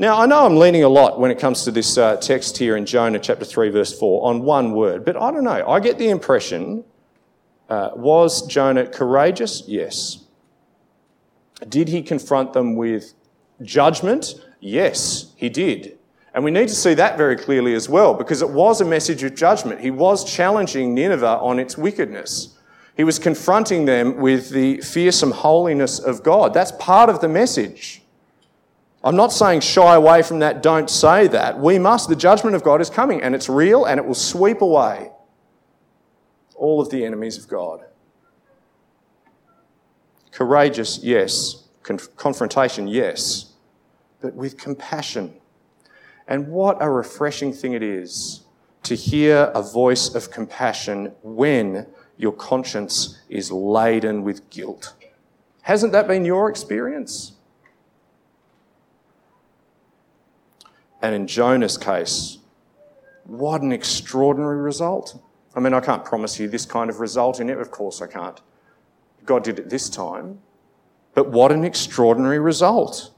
Now, 0.00 0.18
I 0.18 0.24
know 0.24 0.46
I'm 0.46 0.56
leaning 0.56 0.82
a 0.82 0.88
lot 0.88 1.20
when 1.20 1.30
it 1.30 1.38
comes 1.38 1.62
to 1.64 1.70
this 1.70 1.98
uh, 1.98 2.16
text 2.16 2.56
here 2.56 2.74
in 2.74 2.86
Jonah 2.86 3.18
chapter 3.18 3.44
3, 3.44 3.68
verse 3.68 3.98
4, 3.98 4.30
on 4.30 4.40
one 4.40 4.72
word, 4.72 5.04
but 5.04 5.14
I 5.14 5.30
don't 5.30 5.44
know. 5.44 5.68
I 5.68 5.78
get 5.78 5.98
the 5.98 6.08
impression 6.08 6.84
uh, 7.68 7.90
was 7.94 8.46
Jonah 8.46 8.86
courageous? 8.86 9.62
Yes. 9.66 10.24
Did 11.68 11.88
he 11.88 12.00
confront 12.00 12.54
them 12.54 12.76
with 12.76 13.12
judgment? 13.60 14.36
Yes, 14.58 15.34
he 15.36 15.50
did. 15.50 15.98
And 16.32 16.44
we 16.44 16.50
need 16.50 16.68
to 16.68 16.74
see 16.74 16.94
that 16.94 17.18
very 17.18 17.36
clearly 17.36 17.74
as 17.74 17.86
well, 17.86 18.14
because 18.14 18.40
it 18.40 18.48
was 18.48 18.80
a 18.80 18.86
message 18.86 19.22
of 19.22 19.34
judgment. 19.34 19.82
He 19.82 19.90
was 19.90 20.24
challenging 20.24 20.94
Nineveh 20.94 21.40
on 21.42 21.58
its 21.58 21.76
wickedness. 21.76 22.56
He 22.96 23.04
was 23.04 23.18
confronting 23.18 23.84
them 23.84 24.16
with 24.16 24.48
the 24.48 24.80
fearsome 24.80 25.32
holiness 25.32 25.98
of 25.98 26.22
God. 26.22 26.54
That's 26.54 26.72
part 26.72 27.10
of 27.10 27.20
the 27.20 27.28
message. 27.28 27.99
I'm 29.02 29.16
not 29.16 29.32
saying 29.32 29.60
shy 29.60 29.94
away 29.94 30.22
from 30.22 30.40
that, 30.40 30.62
don't 30.62 30.90
say 30.90 31.26
that. 31.28 31.58
We 31.58 31.78
must. 31.78 32.08
The 32.08 32.16
judgment 32.16 32.54
of 32.54 32.62
God 32.62 32.80
is 32.80 32.90
coming, 32.90 33.22
and 33.22 33.34
it's 33.34 33.48
real, 33.48 33.86
and 33.86 33.98
it 33.98 34.06
will 34.06 34.14
sweep 34.14 34.60
away 34.60 35.10
all 36.54 36.80
of 36.80 36.90
the 36.90 37.04
enemies 37.04 37.38
of 37.38 37.48
God. 37.48 37.80
Courageous, 40.32 41.00
yes. 41.02 41.64
Conf- 41.82 42.14
confrontation, 42.16 42.86
yes. 42.86 43.52
But 44.20 44.34
with 44.34 44.58
compassion 44.58 45.40
and 46.30 46.46
what 46.46 46.78
a 46.80 46.88
refreshing 46.88 47.52
thing 47.52 47.72
it 47.72 47.82
is 47.82 48.44
to 48.84 48.94
hear 48.94 49.50
a 49.52 49.62
voice 49.62 50.14
of 50.14 50.30
compassion 50.30 51.12
when 51.22 51.86
your 52.16 52.32
conscience 52.32 53.20
is 53.28 53.50
laden 53.50 54.22
with 54.22 54.48
guilt. 54.48 54.94
Hasn't 55.62 55.92
that 55.92 56.06
been 56.06 56.24
your 56.24 56.48
experience? 56.48 57.32
And 61.02 61.14
in 61.14 61.26
Jonah's 61.26 61.78
case, 61.78 62.38
what 63.24 63.62
an 63.62 63.72
extraordinary 63.72 64.58
result. 64.58 65.20
I 65.54 65.60
mean, 65.60 65.74
I 65.74 65.80
can't 65.80 66.04
promise 66.04 66.38
you 66.38 66.48
this 66.48 66.66
kind 66.66 66.90
of 66.90 67.00
result 67.00 67.40
in 67.40 67.48
it. 67.48 67.58
Of 67.58 67.70
course, 67.70 68.02
I 68.02 68.06
can't. 68.06 68.40
God 69.24 69.44
did 69.44 69.58
it 69.58 69.70
this 69.70 69.88
time. 69.88 70.40
But 71.14 71.30
what 71.30 71.52
an 71.52 71.64
extraordinary 71.64 72.38
result. 72.38 73.12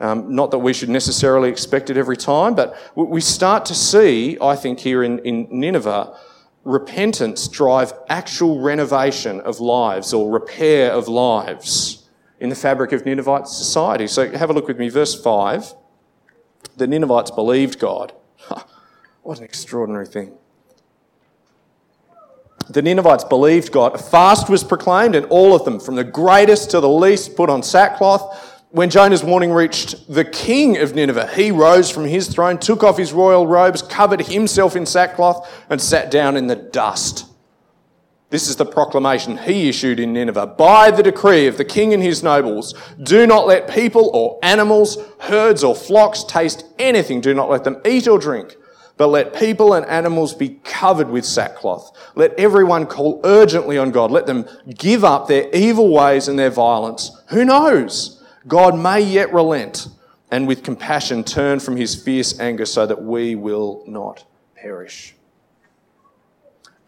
Um, 0.00 0.34
not 0.34 0.50
that 0.50 0.58
we 0.58 0.72
should 0.72 0.88
necessarily 0.88 1.48
expect 1.48 1.90
it 1.90 1.96
every 1.96 2.16
time, 2.16 2.54
but 2.54 2.76
we 2.96 3.20
start 3.20 3.64
to 3.66 3.74
see, 3.74 4.36
I 4.40 4.56
think, 4.56 4.80
here 4.80 5.02
in, 5.02 5.18
in 5.20 5.46
Nineveh, 5.50 6.16
repentance 6.64 7.48
drive 7.48 7.92
actual 8.08 8.60
renovation 8.60 9.40
of 9.40 9.60
lives 9.60 10.12
or 10.12 10.30
repair 10.30 10.90
of 10.90 11.08
lives 11.08 12.08
in 12.40 12.48
the 12.48 12.56
fabric 12.56 12.92
of 12.92 13.06
Ninevite 13.06 13.46
society. 13.46 14.06
So 14.06 14.30
have 14.32 14.50
a 14.50 14.52
look 14.52 14.66
with 14.66 14.78
me, 14.78 14.88
verse 14.88 15.20
5. 15.20 15.74
The 16.76 16.86
Ninevites 16.86 17.30
believed 17.30 17.78
God. 17.78 18.12
what 19.22 19.38
an 19.38 19.44
extraordinary 19.44 20.06
thing. 20.06 20.32
The 22.70 22.82
Ninevites 22.82 23.24
believed 23.24 23.72
God. 23.72 23.94
A 23.94 23.98
fast 23.98 24.48
was 24.48 24.64
proclaimed, 24.64 25.14
and 25.14 25.26
all 25.26 25.54
of 25.54 25.64
them, 25.64 25.80
from 25.80 25.96
the 25.96 26.04
greatest 26.04 26.70
to 26.70 26.80
the 26.80 26.88
least, 26.88 27.36
put 27.36 27.50
on 27.50 27.62
sackcloth 27.62 28.52
when 28.72 28.88
Jonah's 28.88 29.22
warning 29.22 29.52
reached 29.52 30.10
the 30.12 30.24
king 30.24 30.78
of 30.78 30.94
Nineveh, 30.94 31.28
he 31.34 31.50
rose 31.50 31.90
from 31.90 32.06
his 32.06 32.26
throne, 32.26 32.56
took 32.56 32.82
off 32.82 32.96
his 32.96 33.12
royal 33.12 33.46
robes, 33.46 33.82
covered 33.82 34.22
himself 34.22 34.76
in 34.76 34.86
sackcloth, 34.86 35.46
and 35.68 35.78
sat 35.78 36.10
down 36.10 36.38
in 36.38 36.46
the 36.46 36.56
dust. 36.56 37.26
This 38.32 38.48
is 38.48 38.56
the 38.56 38.64
proclamation 38.64 39.36
he 39.36 39.68
issued 39.68 40.00
in 40.00 40.14
Nineveh. 40.14 40.46
By 40.46 40.90
the 40.90 41.02
decree 41.02 41.46
of 41.48 41.58
the 41.58 41.66
king 41.66 41.92
and 41.92 42.02
his 42.02 42.22
nobles, 42.22 42.74
do 43.02 43.26
not 43.26 43.46
let 43.46 43.68
people 43.68 44.10
or 44.14 44.38
animals, 44.42 44.96
herds 45.18 45.62
or 45.62 45.74
flocks 45.74 46.24
taste 46.24 46.64
anything. 46.78 47.20
Do 47.20 47.34
not 47.34 47.50
let 47.50 47.62
them 47.62 47.82
eat 47.84 48.08
or 48.08 48.18
drink. 48.18 48.56
but 48.96 49.08
let 49.08 49.34
people 49.34 49.74
and 49.74 49.84
animals 49.86 50.32
be 50.32 50.60
covered 50.64 51.10
with 51.10 51.24
sackcloth. 51.24 51.90
Let 52.14 52.38
everyone 52.38 52.86
call 52.86 53.20
urgently 53.24 53.76
on 53.76 53.90
God. 53.90 54.10
Let 54.10 54.26
them 54.26 54.46
give 54.74 55.04
up 55.04 55.28
their 55.28 55.50
evil 55.54 55.92
ways 55.92 56.28
and 56.28 56.38
their 56.38 56.50
violence. 56.50 57.10
Who 57.28 57.44
knows? 57.44 58.22
God 58.48 58.78
may 58.78 59.00
yet 59.00 59.32
relent 59.32 59.88
and 60.30 60.46
with 60.46 60.62
compassion 60.62 61.24
turn 61.24 61.60
from 61.60 61.76
his 61.76 62.02
fierce 62.02 62.38
anger 62.40 62.64
so 62.64 62.86
that 62.86 63.02
we 63.02 63.34
will 63.34 63.82
not 63.86 64.24
perish. 64.54 65.14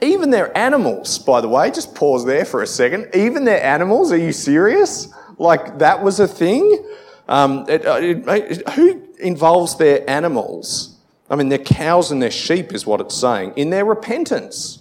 Even 0.00 0.30
their 0.30 0.56
animals, 0.56 1.18
by 1.18 1.40
the 1.40 1.48
way, 1.48 1.70
just 1.70 1.94
pause 1.94 2.24
there 2.24 2.44
for 2.44 2.62
a 2.62 2.66
second. 2.66 3.08
Even 3.14 3.44
their 3.44 3.62
animals, 3.62 4.12
are 4.12 4.18
you 4.18 4.32
serious? 4.32 5.08
Like 5.38 5.78
that 5.78 6.02
was 6.02 6.20
a 6.20 6.28
thing? 6.28 6.84
Um, 7.28 7.64
it, 7.68 7.86
uh, 7.86 7.98
it, 8.00 8.28
it, 8.28 8.68
who 8.70 9.02
involves 9.18 9.76
their 9.76 10.08
animals? 10.08 10.98
I 11.30 11.36
mean, 11.36 11.48
their 11.48 11.58
cows 11.58 12.10
and 12.10 12.20
their 12.20 12.30
sheep 12.30 12.72
is 12.72 12.86
what 12.86 13.00
it's 13.00 13.14
saying, 13.14 13.54
in 13.56 13.70
their 13.70 13.84
repentance. 13.84 14.80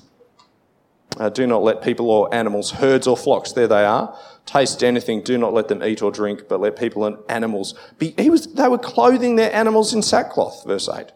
Uh, 1.18 1.30
do 1.30 1.46
not 1.46 1.62
let 1.62 1.82
people 1.82 2.10
or 2.10 2.34
animals, 2.34 2.72
herds 2.72 3.08
or 3.08 3.16
flocks, 3.16 3.52
there 3.52 3.68
they 3.68 3.86
are, 3.86 4.18
taste 4.46 4.84
anything. 4.84 5.22
Do 5.22 5.38
not 5.38 5.54
let 5.54 5.68
them 5.68 5.84
eat 5.84 6.02
or 6.02 6.12
drink, 6.12 6.48
but 6.50 6.60
let 6.60 6.78
people 6.78 7.06
and 7.06 7.18
animals 7.30 7.76
be. 7.98 8.14
He 8.18 8.30
was, 8.30 8.52
they 8.54 8.68
were 8.68 8.80
clothing 8.80 9.36
their 9.36 9.54
animals 9.54 9.94
in 9.94 10.02
sackcloth, 10.02 10.66
verse 10.66 10.90
8. 10.90 11.12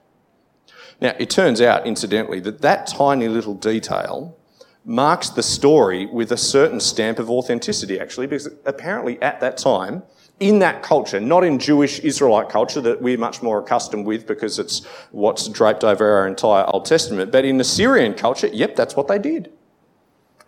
Now, 0.99 1.13
it 1.19 1.29
turns 1.29 1.61
out, 1.61 1.85
incidentally, 1.85 2.39
that 2.41 2.61
that 2.61 2.87
tiny 2.87 3.27
little 3.27 3.53
detail 3.53 4.37
marks 4.83 5.29
the 5.29 5.43
story 5.43 6.05
with 6.05 6.31
a 6.31 6.37
certain 6.37 6.79
stamp 6.79 7.19
of 7.19 7.29
authenticity, 7.29 7.99
actually, 7.99 8.27
because 8.27 8.49
apparently 8.65 9.21
at 9.21 9.39
that 9.41 9.57
time, 9.57 10.03
in 10.39 10.59
that 10.59 10.83
culture, 10.83 11.19
not 11.19 11.43
in 11.43 11.59
Jewish 11.59 11.99
Israelite 11.99 12.49
culture 12.49 12.79
that 12.81 13.01
we're 13.01 13.17
much 13.17 13.41
more 13.41 13.59
accustomed 13.59 14.05
with 14.05 14.27
because 14.27 14.59
it's 14.59 14.85
what's 15.11 15.47
draped 15.47 15.83
over 15.83 16.07
our 16.07 16.27
entire 16.27 16.63
Old 16.67 16.85
Testament, 16.85 17.31
but 17.31 17.43
in 17.43 17.59
Assyrian 17.59 18.13
culture, 18.13 18.47
yep, 18.47 18.75
that's 18.75 18.95
what 18.95 19.07
they 19.07 19.19
did. 19.19 19.51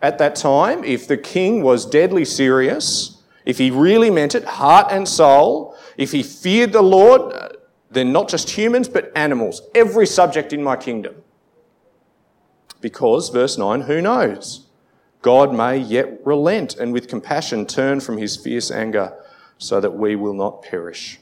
At 0.00 0.18
that 0.18 0.36
time, 0.36 0.84
if 0.84 1.06
the 1.06 1.18
king 1.18 1.62
was 1.62 1.84
deadly 1.84 2.24
serious, 2.24 3.20
if 3.44 3.58
he 3.58 3.70
really 3.70 4.10
meant 4.10 4.34
it, 4.34 4.44
heart 4.44 4.86
and 4.90 5.06
soul, 5.08 5.76
if 5.96 6.12
he 6.12 6.22
feared 6.22 6.72
the 6.72 6.82
Lord, 6.82 7.49
then 7.90 8.12
not 8.12 8.28
just 8.28 8.50
humans, 8.50 8.88
but 8.88 9.10
animals, 9.16 9.62
every 9.74 10.06
subject 10.06 10.52
in 10.52 10.62
my 10.62 10.76
kingdom. 10.76 11.16
Because, 12.80 13.28
verse 13.28 13.58
9, 13.58 13.82
who 13.82 14.00
knows? 14.00 14.66
God 15.22 15.52
may 15.52 15.76
yet 15.76 16.24
relent 16.24 16.76
and 16.76 16.92
with 16.92 17.08
compassion 17.08 17.66
turn 17.66 18.00
from 18.00 18.16
his 18.16 18.36
fierce 18.36 18.70
anger 18.70 19.12
so 19.58 19.80
that 19.80 19.90
we 19.90 20.16
will 20.16 20.32
not 20.32 20.62
perish. 20.62 21.18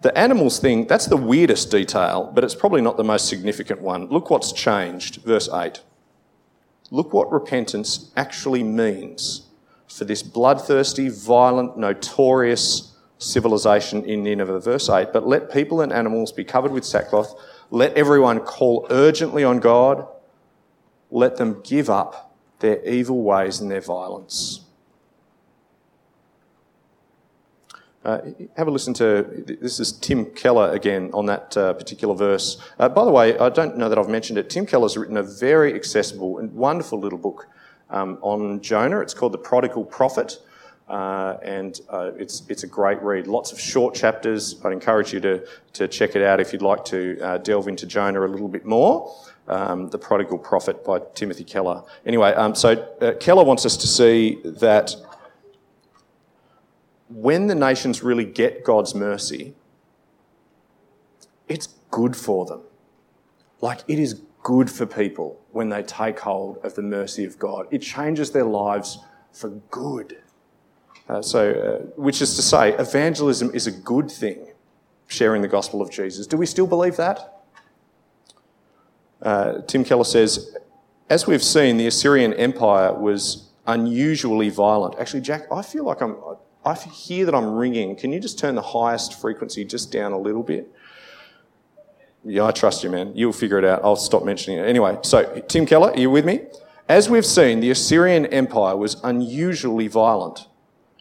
The 0.00 0.16
animals 0.16 0.58
thing, 0.58 0.86
that's 0.86 1.06
the 1.06 1.16
weirdest 1.16 1.70
detail, 1.70 2.30
but 2.34 2.44
it's 2.44 2.54
probably 2.54 2.80
not 2.80 2.96
the 2.96 3.04
most 3.04 3.28
significant 3.28 3.80
one. 3.80 4.06
Look 4.08 4.30
what's 4.30 4.52
changed, 4.52 5.16
verse 5.22 5.48
8. 5.52 5.80
Look 6.90 7.12
what 7.12 7.30
repentance 7.30 8.10
actually 8.16 8.62
means 8.62 9.46
for 9.88 10.04
this 10.04 10.22
bloodthirsty, 10.22 11.08
violent, 11.08 11.76
notorious 11.76 12.87
civilization 13.18 14.04
in 14.04 14.22
Nineveh. 14.22 14.60
Verse 14.60 14.88
8 14.88 15.12
But 15.12 15.26
let 15.26 15.52
people 15.52 15.80
and 15.80 15.92
animals 15.92 16.32
be 16.32 16.44
covered 16.44 16.72
with 16.72 16.84
sackcloth, 16.84 17.34
let 17.70 17.92
everyone 17.94 18.40
call 18.40 18.86
urgently 18.90 19.44
on 19.44 19.60
God, 19.60 20.06
let 21.10 21.36
them 21.36 21.60
give 21.62 21.90
up 21.90 22.34
their 22.60 22.82
evil 22.84 23.22
ways 23.22 23.60
and 23.60 23.70
their 23.70 23.80
violence. 23.80 24.60
Uh, 28.04 28.20
have 28.56 28.68
a 28.68 28.70
listen 28.70 28.94
to 28.94 29.44
this 29.60 29.80
is 29.80 29.92
Tim 29.92 30.26
Keller 30.26 30.72
again 30.72 31.10
on 31.12 31.26
that 31.26 31.56
uh, 31.56 31.74
particular 31.74 32.14
verse. 32.14 32.56
Uh, 32.78 32.88
by 32.88 33.04
the 33.04 33.10
way, 33.10 33.36
I 33.38 33.48
don't 33.48 33.76
know 33.76 33.88
that 33.88 33.98
I've 33.98 34.08
mentioned 34.08 34.38
it. 34.38 34.48
Tim 34.48 34.64
Keller's 34.64 34.96
written 34.96 35.16
a 35.16 35.22
very 35.22 35.74
accessible 35.74 36.38
and 36.38 36.52
wonderful 36.54 36.98
little 36.98 37.18
book 37.18 37.48
um, 37.90 38.18
on 38.22 38.62
Jonah. 38.62 39.00
It's 39.00 39.14
called 39.14 39.32
The 39.32 39.38
Prodigal 39.38 39.84
Prophet. 39.84 40.38
Uh, 40.88 41.36
and 41.42 41.80
uh, 41.90 42.12
it's 42.16 42.42
it's 42.48 42.62
a 42.62 42.66
great 42.66 43.00
read. 43.02 43.26
Lots 43.26 43.52
of 43.52 43.60
short 43.60 43.94
chapters. 43.94 44.58
I'd 44.64 44.72
encourage 44.72 45.12
you 45.12 45.20
to 45.20 45.46
to 45.74 45.86
check 45.86 46.16
it 46.16 46.22
out 46.22 46.40
if 46.40 46.52
you'd 46.52 46.62
like 46.62 46.84
to 46.86 47.18
uh, 47.20 47.38
delve 47.38 47.68
into 47.68 47.86
Jonah 47.86 48.24
a 48.24 48.28
little 48.28 48.48
bit 48.48 48.64
more. 48.64 49.14
Um, 49.46 49.88
the 49.88 49.98
Prodigal 49.98 50.38
Prophet 50.38 50.84
by 50.84 51.00
Timothy 51.14 51.44
Keller. 51.44 51.82
Anyway, 52.04 52.32
um, 52.34 52.54
so 52.54 52.72
uh, 53.00 53.12
Keller 53.14 53.44
wants 53.44 53.64
us 53.64 53.78
to 53.78 53.86
see 53.86 54.40
that 54.44 54.94
when 57.08 57.46
the 57.46 57.54
nations 57.54 58.02
really 58.02 58.26
get 58.26 58.62
God's 58.62 58.94
mercy, 58.94 59.54
it's 61.48 61.68
good 61.90 62.14
for 62.14 62.44
them. 62.44 62.60
Like 63.60 63.80
it 63.88 63.98
is 63.98 64.20
good 64.42 64.70
for 64.70 64.86
people 64.86 65.40
when 65.52 65.68
they 65.68 65.82
take 65.82 66.20
hold 66.20 66.58
of 66.58 66.74
the 66.74 66.82
mercy 66.82 67.24
of 67.24 67.38
God. 67.38 67.66
It 67.70 67.78
changes 67.78 68.30
their 68.30 68.44
lives 68.44 68.98
for 69.32 69.50
good. 69.70 70.18
Uh, 71.08 71.22
so, 71.22 71.50
uh, 71.50 71.86
which 72.00 72.20
is 72.20 72.36
to 72.36 72.42
say, 72.42 72.74
evangelism 72.74 73.50
is 73.54 73.66
a 73.66 73.72
good 73.72 74.10
thing, 74.10 74.46
sharing 75.06 75.40
the 75.40 75.48
gospel 75.48 75.80
of 75.80 75.90
Jesus. 75.90 76.26
Do 76.26 76.36
we 76.36 76.46
still 76.46 76.66
believe 76.66 76.96
that? 76.96 77.42
Uh, 79.22 79.62
Tim 79.66 79.84
Keller 79.84 80.04
says, 80.04 80.56
as 81.08 81.26
we've 81.26 81.42
seen, 81.42 81.78
the 81.78 81.86
Assyrian 81.86 82.34
Empire 82.34 82.92
was 82.92 83.48
unusually 83.66 84.50
violent. 84.50 84.96
Actually, 84.98 85.22
Jack, 85.22 85.50
I 85.50 85.62
feel 85.62 85.84
like 85.84 86.02
I'm, 86.02 86.16
I 86.64 86.74
hear 86.74 87.24
that 87.24 87.34
I'm 87.34 87.54
ringing. 87.54 87.96
Can 87.96 88.12
you 88.12 88.20
just 88.20 88.38
turn 88.38 88.54
the 88.54 88.62
highest 88.62 89.18
frequency 89.18 89.64
just 89.64 89.90
down 89.90 90.12
a 90.12 90.18
little 90.18 90.42
bit? 90.42 90.70
Yeah, 92.24 92.44
I 92.44 92.50
trust 92.50 92.84
you, 92.84 92.90
man. 92.90 93.12
You'll 93.14 93.32
figure 93.32 93.58
it 93.58 93.64
out. 93.64 93.80
I'll 93.82 93.96
stop 93.96 94.24
mentioning 94.24 94.58
it. 94.58 94.66
Anyway, 94.66 94.98
so 95.02 95.40
Tim 95.48 95.64
Keller, 95.64 95.92
are 95.92 95.98
you 95.98 96.10
with 96.10 96.26
me? 96.26 96.42
As 96.88 97.08
we've 97.08 97.24
seen, 97.24 97.60
the 97.60 97.70
Assyrian 97.70 98.26
Empire 98.26 98.76
was 98.76 99.00
unusually 99.02 99.88
violent. 99.88 100.46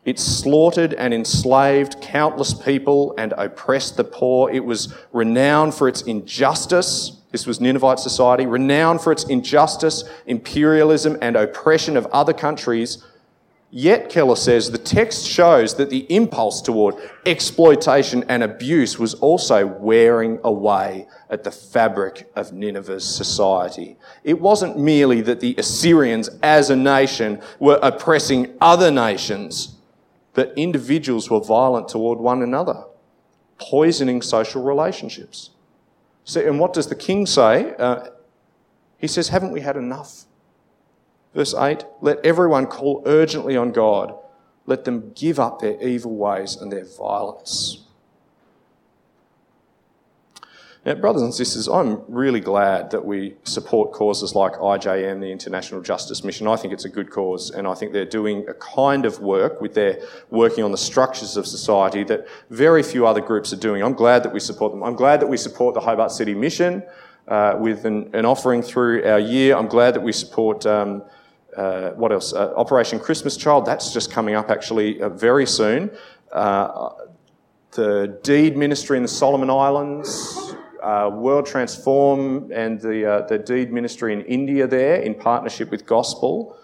It 0.07 0.19
slaughtered 0.19 0.93
and 0.93 1.13
enslaved 1.13 1.99
countless 1.99 2.53
people 2.53 3.13
and 3.17 3.33
oppressed 3.37 3.97
the 3.97 4.05
poor. 4.05 4.49
It 4.49 4.63
was 4.63 4.95
renowned 5.11 5.75
for 5.75 5.89
its 5.89 6.01
injustice. 6.03 7.17
This 7.33 7.45
was 7.45 7.59
Ninevite 7.59 7.99
society, 7.99 8.45
renowned 8.45 9.01
for 9.01 9.11
its 9.11 9.25
injustice, 9.25 10.05
imperialism, 10.25 11.17
and 11.21 11.35
oppression 11.35 11.97
of 11.97 12.05
other 12.05 12.31
countries. 12.31 13.03
Yet, 13.69 14.07
Keller 14.09 14.37
says, 14.37 14.71
the 14.71 14.77
text 14.77 15.27
shows 15.27 15.75
that 15.75 15.89
the 15.89 16.05
impulse 16.09 16.61
toward 16.61 16.95
exploitation 17.25 18.23
and 18.29 18.43
abuse 18.43 18.97
was 18.97 19.13
also 19.15 19.67
wearing 19.67 20.39
away 20.45 21.09
at 21.29 21.43
the 21.43 21.51
fabric 21.51 22.31
of 22.33 22.53
Nineveh's 22.53 23.03
society. 23.03 23.97
It 24.23 24.39
wasn't 24.39 24.79
merely 24.79 25.19
that 25.19 25.41
the 25.41 25.55
Assyrians 25.57 26.29
as 26.41 26.69
a 26.69 26.77
nation 26.77 27.41
were 27.59 27.77
oppressing 27.83 28.55
other 28.61 28.89
nations 28.89 29.73
that 30.37 30.53
individuals 30.55 31.31
were 31.31 31.39
violent 31.39 31.89
toward 31.89 32.19
one 32.19 32.43
another, 32.43 32.83
poisoning 33.59 34.21
social 34.21 34.61
relationships. 34.61 35.49
And 36.35 36.59
what 36.59 36.73
does 36.73 36.87
the 36.87 36.95
king 36.95 37.25
say? 37.25 37.73
Uh, 37.79 38.09
he 38.99 39.07
says, 39.07 39.29
Haven't 39.29 39.51
we 39.51 39.61
had 39.61 39.75
enough? 39.75 40.25
Verse 41.33 41.55
8 41.55 41.83
Let 42.01 42.23
everyone 42.23 42.67
call 42.67 43.01
urgently 43.07 43.57
on 43.57 43.71
God. 43.71 44.13
Let 44.67 44.85
them 44.85 45.11
give 45.15 45.39
up 45.39 45.59
their 45.59 45.81
evil 45.81 46.15
ways 46.15 46.55
and 46.55 46.71
their 46.71 46.85
violence. 46.85 47.86
Now, 50.87 50.93
brothers 50.95 51.21
and 51.21 51.33
sisters, 51.33 51.67
I'm 51.67 52.01
really 52.07 52.39
glad 52.39 52.91
that 52.91 53.03
we 53.03 53.35
support 53.43 53.91
causes 53.91 54.35
like 54.35 54.53
IJM, 54.53 55.19
the 55.19 55.29
International 55.29 55.81
Justice 55.81 56.23
Mission. 56.23 56.47
I 56.47 56.55
think 56.55 56.71
it's 56.71 56.85
a 56.85 56.89
good 56.89 57.11
cause, 57.11 57.51
and 57.51 57.67
I 57.67 57.73
think 57.73 57.91
they're 57.91 58.05
doing 58.05 58.47
a 58.47 58.53
kind 58.53 59.05
of 59.05 59.19
work 59.19 59.59
with 59.59 59.73
their 59.73 59.99
working 60.29 60.63
on 60.63 60.71
the 60.71 60.77
structures 60.77 61.35
of 61.35 61.45
society 61.45 62.05
that 62.05 62.25
very 62.51 62.83
few 62.83 63.05
other 63.05 63.19
groups 63.19 63.51
are 63.51 63.57
doing. 63.57 63.83
I'm 63.83 63.95
glad 63.95 64.23
that 64.23 64.31
we 64.31 64.39
support 64.39 64.71
them. 64.71 64.81
I'm 64.81 64.95
glad 64.95 65.19
that 65.19 65.27
we 65.27 65.35
support 65.35 65.73
the 65.73 65.81
Hobart 65.81 66.09
City 66.09 66.33
Mission 66.33 66.81
uh, 67.27 67.57
with 67.59 67.83
an, 67.83 68.09
an, 68.13 68.23
offering 68.23 68.61
through 68.61 69.05
our 69.05 69.19
year. 69.19 69.57
I'm 69.57 69.67
glad 69.67 69.93
that 69.93 70.03
we 70.03 70.13
support. 70.13 70.65
Um, 70.65 71.03
uh, 71.57 71.89
what 71.95 72.13
else? 72.13 72.31
Uh, 72.31 72.53
Operation 72.55 72.97
Christmas 72.97 73.35
Child. 73.35 73.65
That's 73.65 73.91
just 73.91 74.09
coming 74.09 74.35
up 74.35 74.49
actually 74.49 75.01
uh, 75.01 75.09
very 75.09 75.47
soon. 75.47 75.91
Uh, 76.31 76.91
the 77.71 78.17
Deed 78.23 78.55
Ministry 78.55 78.95
in 78.95 79.03
the 79.03 79.09
Solomon 79.09 79.49
Islands 79.49 80.55
uh, 80.87 81.09
World 81.09 81.45
Transform 81.45 82.49
and 82.53 82.79
the, 82.79 83.05
uh, 83.05 83.27
the 83.27 83.37
Deed 83.37 83.73
Ministry 83.73 84.13
in 84.13 84.21
India 84.21 84.65
there 84.65 84.95
in 84.95 85.15
partnership 85.15 85.69
with 85.69 85.85
Gospel. 85.85 86.57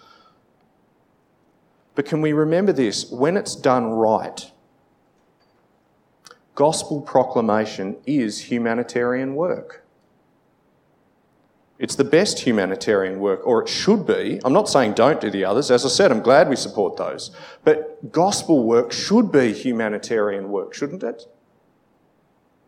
But 1.94 2.06
can 2.06 2.22
we 2.22 2.32
remember 2.32 2.72
this? 2.72 3.10
When 3.10 3.36
it's 3.36 3.54
done 3.54 3.90
right, 3.90 4.50
gospel 6.54 7.02
proclamation 7.02 7.96
is 8.06 8.50
humanitarian 8.50 9.34
work. 9.34 9.84
It's 11.78 11.96
the 11.96 12.04
best 12.04 12.40
humanitarian 12.40 13.20
work, 13.20 13.46
or 13.46 13.62
it 13.62 13.68
should 13.68 14.06
be. 14.06 14.40
I'm 14.42 14.54
not 14.54 14.70
saying 14.70 14.94
don't 14.94 15.20
do 15.20 15.30
the 15.30 15.44
others. 15.44 15.70
As 15.70 15.84
I 15.84 15.88
said, 15.88 16.10
I'm 16.10 16.22
glad 16.22 16.48
we 16.48 16.56
support 16.56 16.96
those. 16.96 17.30
But 17.62 18.10
gospel 18.10 18.64
work 18.64 18.90
should 18.90 19.30
be 19.30 19.52
humanitarian 19.52 20.48
work, 20.50 20.72
shouldn't 20.72 21.02
it? 21.02 21.26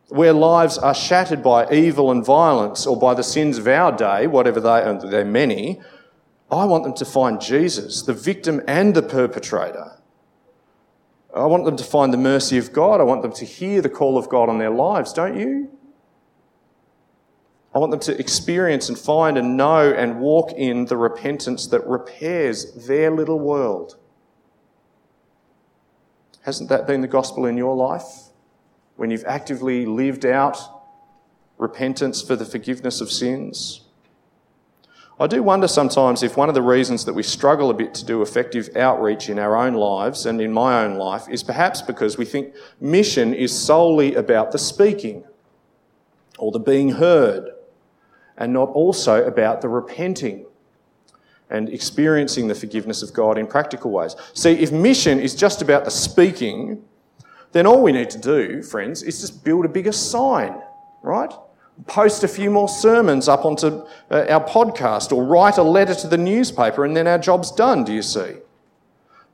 Where 0.09 0.33
lives 0.33 0.79
are 0.79 0.95
shattered 0.95 1.42
by 1.42 1.69
evil 1.71 2.11
and 2.11 2.25
violence 2.25 2.87
or 2.87 2.99
by 2.99 3.14
the 3.14 3.25
sins 3.25 3.59
of 3.59 3.66
our 3.66 3.90
day, 3.90 4.27
whatever 4.27 4.61
they 4.61 4.69
are, 4.69 4.95
they're 4.95 5.25
many, 5.25 5.81
I 6.51 6.64
want 6.64 6.85
them 6.85 6.95
to 6.95 7.05
find 7.05 7.40
Jesus, 7.40 8.03
the 8.03 8.12
victim 8.12 8.62
and 8.69 8.95
the 8.95 9.03
perpetrator. 9.03 10.01
I 11.35 11.45
want 11.47 11.64
them 11.64 11.77
to 11.77 11.85
find 11.85 12.12
the 12.12 12.19
mercy 12.19 12.57
of 12.57 12.73
God. 12.73 13.01
I 13.01 13.05
want 13.05 13.23
them 13.23 13.33
to 13.33 13.45
hear 13.45 13.83
the 13.83 13.88
call 13.88 14.16
of 14.16 14.29
God 14.29 14.49
on 14.49 14.59
their 14.59 14.71
lives, 14.71 15.12
don't 15.12 15.38
you? 15.38 15.71
I 17.75 17.79
want 17.79 17.90
them 17.90 18.01
to 18.01 18.19
experience 18.19 18.88
and 18.88 18.99
find 18.99 19.37
and 19.37 19.57
know 19.57 19.92
and 19.92 20.19
walk 20.19 20.53
in 20.53 20.87
the 20.87 20.97
repentance 20.97 21.66
that 21.66 21.87
repairs 21.87 22.87
their 22.87 23.11
little 23.11 23.38
world. 23.38 23.99
Hasn't 26.42 26.71
that 26.71 26.87
been 26.87 27.03
the 27.03 27.09
gospel 27.09 27.45
in 27.45 27.59
your 27.59 27.77
life? 27.77 28.26
When 28.97 29.11
you've 29.11 29.25
actively 29.27 29.87
lived 29.87 30.27
out 30.27 30.59
repentance 31.59 32.23
for 32.23 32.37
the 32.37 32.45
forgiveness 32.45 33.01
of 33.01 33.11
sins? 33.11 33.83
I 35.19 35.27
do 35.27 35.43
wonder 35.43 35.67
sometimes 35.67 36.23
if 36.23 36.37
one 36.37 36.51
of 36.51 36.55
the 36.55 36.63
reasons 36.63 37.07
that 37.07 37.15
we 37.15 37.23
struggle 37.23 37.71
a 37.71 37.75
bit 37.75 37.95
to 37.95 38.05
do 38.05 38.21
effective 38.21 38.69
outreach 38.77 39.31
in 39.31 39.39
our 39.39 39.57
own 39.57 39.73
lives 39.73 40.27
and 40.27 40.41
in 40.43 40.53
my 40.53 40.85
own 40.85 40.97
life 40.97 41.27
is 41.31 41.43
perhaps 41.43 41.81
because 41.81 42.19
we 42.19 42.27
think 42.27 42.55
mission 42.81 43.33
is 43.33 43.59
solely 43.59 44.15
about 44.15 44.53
the 44.53 44.59
speaking 44.59 45.25
or 46.39 46.53
the 46.53 46.59
being 46.59 46.91
heard 46.91 47.51
and 48.37 48.53
not 48.53 48.69
also 48.71 49.25
about 49.25 49.63
the 49.63 49.69
repenting 49.69 50.45
and 51.49 51.71
experiencing 51.71 52.49
the 52.49 52.55
forgiveness 52.55 53.03
of 53.03 53.15
God 53.15 53.39
in 53.39 53.47
practical 53.47 53.91
ways. 53.91 54.17
See, 54.35 54.53
if 54.53 54.71
mission 54.71 55.19
is 55.19 55.35
just 55.35 55.63
about 55.63 55.87
the 55.87 55.91
speaking, 55.91 56.83
then 57.57 57.66
all 57.66 57.83
we 57.83 57.92
need 57.92 58.11
to 58.11 58.19
do, 58.19 58.62
friends, 58.62 59.03
is 59.03 59.21
just 59.21 59.42
build 59.42 59.64
a 59.64 59.69
bigger 59.69 59.92
sign, 59.92 60.61
right? 61.03 61.33
Post 61.87 62.23
a 62.23 62.29
few 62.29 62.51
more 62.51 62.69
sermons 62.69 63.29
up 63.29 63.45
onto 63.45 63.83
uh, 64.11 64.27
our 64.29 64.45
podcast 64.45 65.12
or 65.12 65.25
write 65.25 65.59
a 65.59 65.62
letter 65.62 65.95
to 65.95 66.09
the 66.09 66.19
newspaper 66.19 66.85
and 66.85 66.97
then 66.97 67.07
our 67.07 67.19
job's 67.19 67.51
done, 67.51 67.85
do 67.85 67.92
you 67.92 68.03
see? 68.03 68.35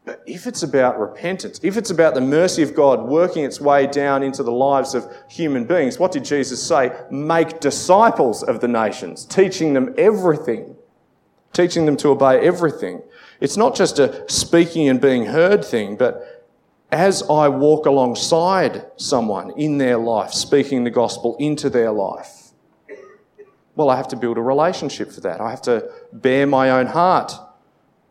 But 0.05 0.23
if 0.27 0.47
it's 0.47 0.65
about 0.65 0.99
repentance, 0.99 1.61
if 1.63 1.77
it's 1.77 1.91
about 1.91 2.15
the 2.15 2.21
mercy 2.21 2.63
of 2.63 2.75
God 2.75 3.03
working 3.03 3.45
its 3.45 3.61
way 3.61 3.87
down 3.87 4.25
into 4.25 4.43
the 4.43 4.51
lives 4.51 4.95
of 4.95 5.07
human 5.29 5.65
beings, 5.65 5.99
what 5.99 6.11
did 6.11 6.25
Jesus 6.25 6.61
say? 6.61 6.91
Make 7.11 7.61
disciples 7.61 8.43
of 8.43 8.61
the 8.61 8.69
nations, 8.69 9.25
teaching 9.25 9.75
them 9.75 9.95
everything, 9.97 10.75
teaching 11.53 11.87
them 11.87 11.97
to 11.99 12.09
obey 12.09 12.41
everything. 12.41 13.03
It's 13.41 13.57
not 13.57 13.77
just 13.77 14.01
a 14.01 14.29
speaking 14.29 14.89
and 14.89 15.01
being 15.01 15.27
heard 15.27 15.65
thing, 15.65 15.97
but 15.97 16.32
as 16.93 17.23
I 17.23 17.49
walk 17.49 17.87
alongside 17.87 18.85
someone 18.97 19.53
in 19.53 19.79
their 19.79 19.97
life, 19.97 20.33
speaking 20.33 20.85
the 20.85 20.91
gospel 20.91 21.37
into 21.41 21.71
their 21.71 21.91
life, 21.91 22.51
well, 23.75 23.89
I 23.89 23.97
have 23.97 24.09
to 24.09 24.17
build 24.17 24.37
a 24.37 24.43
relationship 24.43 25.11
for 25.11 25.23
that. 25.23 25.41
I 25.41 25.49
have 25.49 25.63
to 25.63 25.91
bare 26.13 26.47
my 26.47 26.71
own 26.71 26.87
heart 26.87 27.33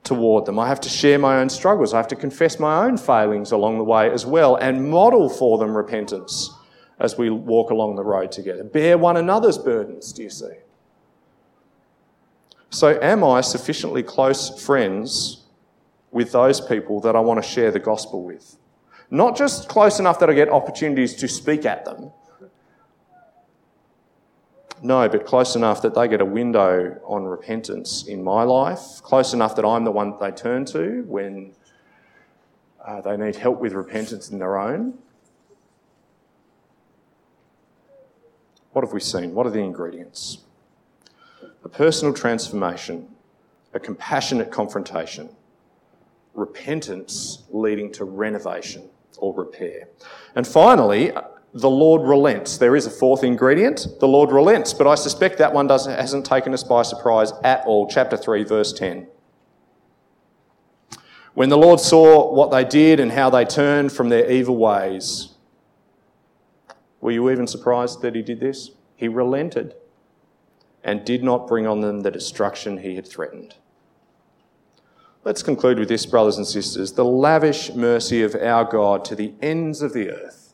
toward 0.04 0.48
them. 0.48 0.58
I 0.58 0.68
have 0.68 0.82
to 0.82 0.90
share 0.90 1.20
my 1.20 1.38
own 1.38 1.50
struggles. 1.50 1.94
I 1.94 1.98
have 1.98 2.08
to 2.08 2.16
confess 2.16 2.60
my 2.60 2.84
own 2.86 2.98
failings 2.98 3.52
along 3.52 3.78
the 3.78 3.84
way 3.84 4.10
as 4.10 4.26
well 4.26 4.56
and 4.56 4.90
model 4.90 5.30
for 5.30 5.60
them 5.60 5.78
repentance 5.78 6.52
as 7.00 7.16
we 7.18 7.30
walk 7.30 7.70
along 7.70 7.96
the 7.96 8.04
road 8.04 8.32
together. 8.32 8.64
Bear 8.64 8.98
one 8.98 9.18
another's 9.18 9.60
burdens, 9.60 10.12
do 10.12 10.24
you 10.24 10.32
see? 10.32 10.54
So, 12.72 12.98
am 13.00 13.24
I 13.24 13.42
sufficiently 13.42 14.02
close 14.02 14.64
friends 14.64 15.44
with 16.10 16.32
those 16.32 16.62
people 16.62 17.02
that 17.02 17.16
I 17.16 17.20
want 17.20 17.44
to 17.44 17.48
share 17.48 17.70
the 17.70 17.80
gospel 17.80 18.24
with? 18.24 18.58
Not 19.12 19.36
just 19.36 19.68
close 19.68 20.00
enough 20.00 20.20
that 20.20 20.30
I 20.30 20.34
get 20.34 20.48
opportunities 20.48 21.14
to 21.16 21.28
speak 21.28 21.66
at 21.66 21.84
them, 21.84 22.12
no, 24.82 25.08
but 25.10 25.26
close 25.26 25.56
enough 25.56 25.82
that 25.84 25.94
they 25.94 26.08
get 26.08 26.22
a 26.22 26.26
window 26.26 26.98
on 27.06 27.26
repentance 27.26 28.08
in 28.08 28.24
my 28.24 28.44
life, 28.44 29.02
close 29.04 29.34
enough 29.34 29.56
that 29.58 29.66
I'm 29.66 29.84
the 29.84 29.92
one 29.92 30.12
that 30.12 30.20
they 30.20 30.32
turn 30.32 30.66
to 30.68 31.04
when 31.08 31.54
uh, 32.84 33.02
they 33.02 33.18
need 33.18 33.36
help 33.36 33.60
with 33.60 33.74
repentance 33.74 34.32
in 34.32 34.40
their 34.40 34.58
own. 34.58 34.98
What 38.72 38.84
have 38.84 38.94
we 38.94 39.02
seen? 39.02 39.36
What 39.36 39.46
are 39.46 39.52
the 39.52 39.60
ingredients? 39.60 40.40
A 41.64 41.70
personal 41.70 42.14
transformation, 42.14 43.10
a 43.74 43.80
compassionate 43.80 44.52
confrontation, 44.52 45.30
repentance 46.34 47.44
leading 47.52 47.92
to 47.92 48.06
renovation 48.06 48.90
or 49.18 49.34
repair. 49.34 49.88
And 50.36 50.48
finally, 50.48 51.12
the 51.54 51.70
Lord 51.70 52.02
relents. 52.08 52.58
There 52.58 52.76
is 52.76 52.86
a 52.86 52.92
fourth 52.92 53.24
ingredient. 53.24 53.88
The 54.00 54.08
Lord 54.08 54.32
relents, 54.32 54.74
but 54.74 54.88
I 54.88 54.96
suspect 54.96 55.38
that 55.40 55.54
one 55.54 55.68
doesn't, 55.68 55.94
hasn't 55.94 56.26
taken 56.26 56.54
us 56.54 56.64
by 56.64 56.84
surprise 56.84 57.34
at 57.44 57.66
all. 57.66 57.88
Chapter 57.88 58.16
3, 58.16 58.44
verse 58.44 58.72
10. 58.74 59.08
When 61.34 61.50
the 61.50 61.58
Lord 61.58 61.80
saw 61.80 62.34
what 62.34 62.52
they 62.52 62.64
did 62.64 63.00
and 63.00 63.12
how 63.12 63.30
they 63.30 63.46
turned 63.46 63.92
from 63.92 64.10
their 64.10 64.30
evil 64.30 64.58
ways, 64.58 65.30
were 67.00 67.12
you 67.12 67.30
even 67.30 67.48
surprised 67.48 68.02
that 68.02 68.16
he 68.16 68.22
did 68.22 68.40
this? 68.40 68.72
He 68.96 69.08
relented 69.08 69.76
and 70.84 71.06
did 71.06 71.24
not 71.24 71.48
bring 71.48 71.68
on 71.68 71.82
them 71.82 72.02
the 72.02 72.12
destruction 72.12 72.78
he 72.78 72.96
had 72.96 73.08
threatened. 73.08 73.56
Let's 75.24 75.44
conclude 75.44 75.78
with 75.78 75.88
this, 75.88 76.06
brothers 76.08 76.38
and 76.38 76.48
sisters. 76.48 76.94
The 76.94 77.06
lavish 77.06 77.72
mercy 77.74 78.24
of 78.24 78.34
our 78.36 78.66
God 78.66 79.06
to 79.06 79.16
the 79.16 79.34
ends 79.40 79.84
of 79.84 79.94
the 79.94 80.10
earth 80.10 80.54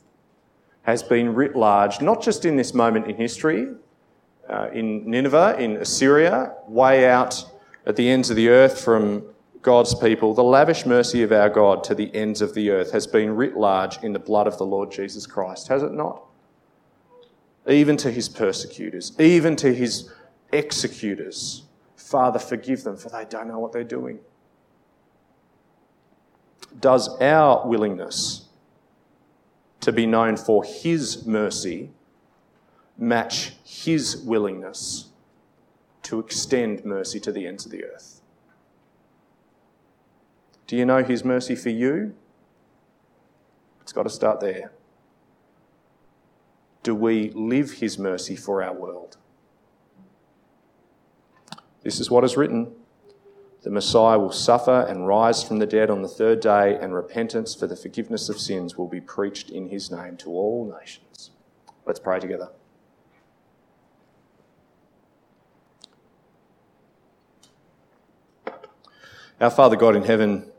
has 0.82 1.02
been 1.02 1.34
writ 1.34 1.56
large, 1.56 2.02
not 2.02 2.22
just 2.22 2.44
in 2.44 2.58
this 2.58 2.74
moment 2.74 3.08
in 3.08 3.16
history, 3.16 3.70
uh, 4.50 4.70
in 4.74 5.10
Nineveh, 5.10 5.56
in 5.58 5.78
Assyria, 5.78 6.54
way 6.68 7.10
out 7.10 7.46
at 7.86 7.96
the 7.96 8.10
ends 8.10 8.30
of 8.30 8.36
the 8.36 8.50
earth 8.50 8.82
from 8.82 9.24
God's 9.62 9.96
people, 9.96 10.34
the 10.34 10.44
lavish 10.44 10.86
mercy 10.86 11.24
of 11.24 11.32
our 11.32 11.50
God 11.50 11.84
to 11.86 11.96
the 11.96 12.14
ends 12.14 12.42
of 12.42 12.54
the 12.54 12.70
earth 12.70 12.92
has 12.92 13.08
been 13.08 13.36
writ 13.36 13.56
large 13.58 14.02
in 14.04 14.14
the 14.14 14.20
blood 14.20 14.48
of 14.48 14.58
the 14.58 14.66
Lord 14.66 14.92
Jesus 14.92 15.26
Christ, 15.26 15.68
has 15.70 15.84
it 15.84 15.94
not? 15.94 16.24
Even 17.68 17.98
to 17.98 18.12
his 18.12 18.30
persecutors, 18.30 19.14
even 19.20 19.56
to 19.58 19.74
his 19.74 20.10
executors. 20.52 21.64
Father, 21.96 22.40
forgive 22.40 22.84
them, 22.84 22.96
for 22.96 23.10
they 23.10 23.26
don't 23.26 23.48
know 23.48 23.60
what 23.60 23.74
they're 23.74 23.84
doing. 23.84 24.20
Does 26.80 27.10
our 27.22 27.68
willingness 27.68 28.48
to 29.82 29.92
be 29.92 30.06
known 30.06 30.38
for 30.38 30.64
His 30.64 31.26
mercy 31.26 31.92
match 32.98 33.54
His 33.64 34.18
willingness 34.18 35.10
to 36.04 36.20
extend 36.20 36.86
mercy 36.86 37.20
to 37.20 37.32
the 37.32 37.46
ends 37.46 37.66
of 37.66 37.72
the 37.72 37.84
earth. 37.84 38.22
Do 40.68 40.76
you 40.76 40.86
know 40.86 41.04
His 41.04 41.24
mercy 41.24 41.56
for 41.56 41.70
you? 41.70 42.16
It's 43.82 43.94
got 43.94 44.04
to 44.04 44.10
start 44.10 44.40
there. 44.40 44.72
Do 46.84 46.96
we 46.96 47.32
live 47.32 47.72
His 47.72 47.98
mercy 48.00 48.36
for 48.36 48.64
our 48.64 48.74
world? 48.74 49.18
This 51.84 52.00
is 52.00 52.12
what 52.12 52.24
is 52.24 52.36
written. 52.36 52.72
The 53.68 53.74
Messiah 53.74 54.18
will 54.18 54.32
suffer 54.32 54.86
and 54.88 55.06
rise 55.06 55.44
from 55.44 55.60
the 55.60 55.66
dead 55.66 55.90
on 55.90 56.02
the 56.02 56.08
third 56.08 56.40
day, 56.40 56.78
and 56.80 56.96
repentance 56.96 57.54
for 57.54 57.68
the 57.68 57.76
forgiveness 57.76 58.30
of 58.30 58.40
sins 58.40 58.78
will 58.78 58.88
be 58.88 59.02
preached 59.02 59.50
in 59.50 59.68
his 59.68 59.92
name 59.92 60.16
to 60.20 60.30
all 60.30 60.74
nations. 60.80 61.32
Let's 61.86 62.00
pray 62.00 62.22
together. 62.22 62.48
Our 69.42 69.50
Father 69.50 69.76
God 69.76 69.98
in 69.98 70.04
heaven, 70.04 70.50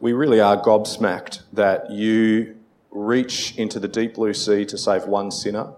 we 0.00 0.14
really 0.14 0.40
are 0.40 0.56
gobsmacked 0.56 1.42
that 1.52 1.90
you 1.90 2.56
reach 2.90 3.54
into 3.56 3.78
the 3.78 3.86
deep 3.86 4.14
blue 4.14 4.32
sea 4.32 4.64
to 4.64 4.78
save 4.78 5.04
one 5.04 5.30
sinner, 5.30 5.74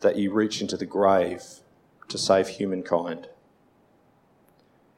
that 0.00 0.16
you 0.16 0.32
reach 0.32 0.60
into 0.60 0.76
the 0.76 0.86
grave 0.86 1.44
to 2.08 2.18
save 2.18 2.48
humankind 2.48 3.28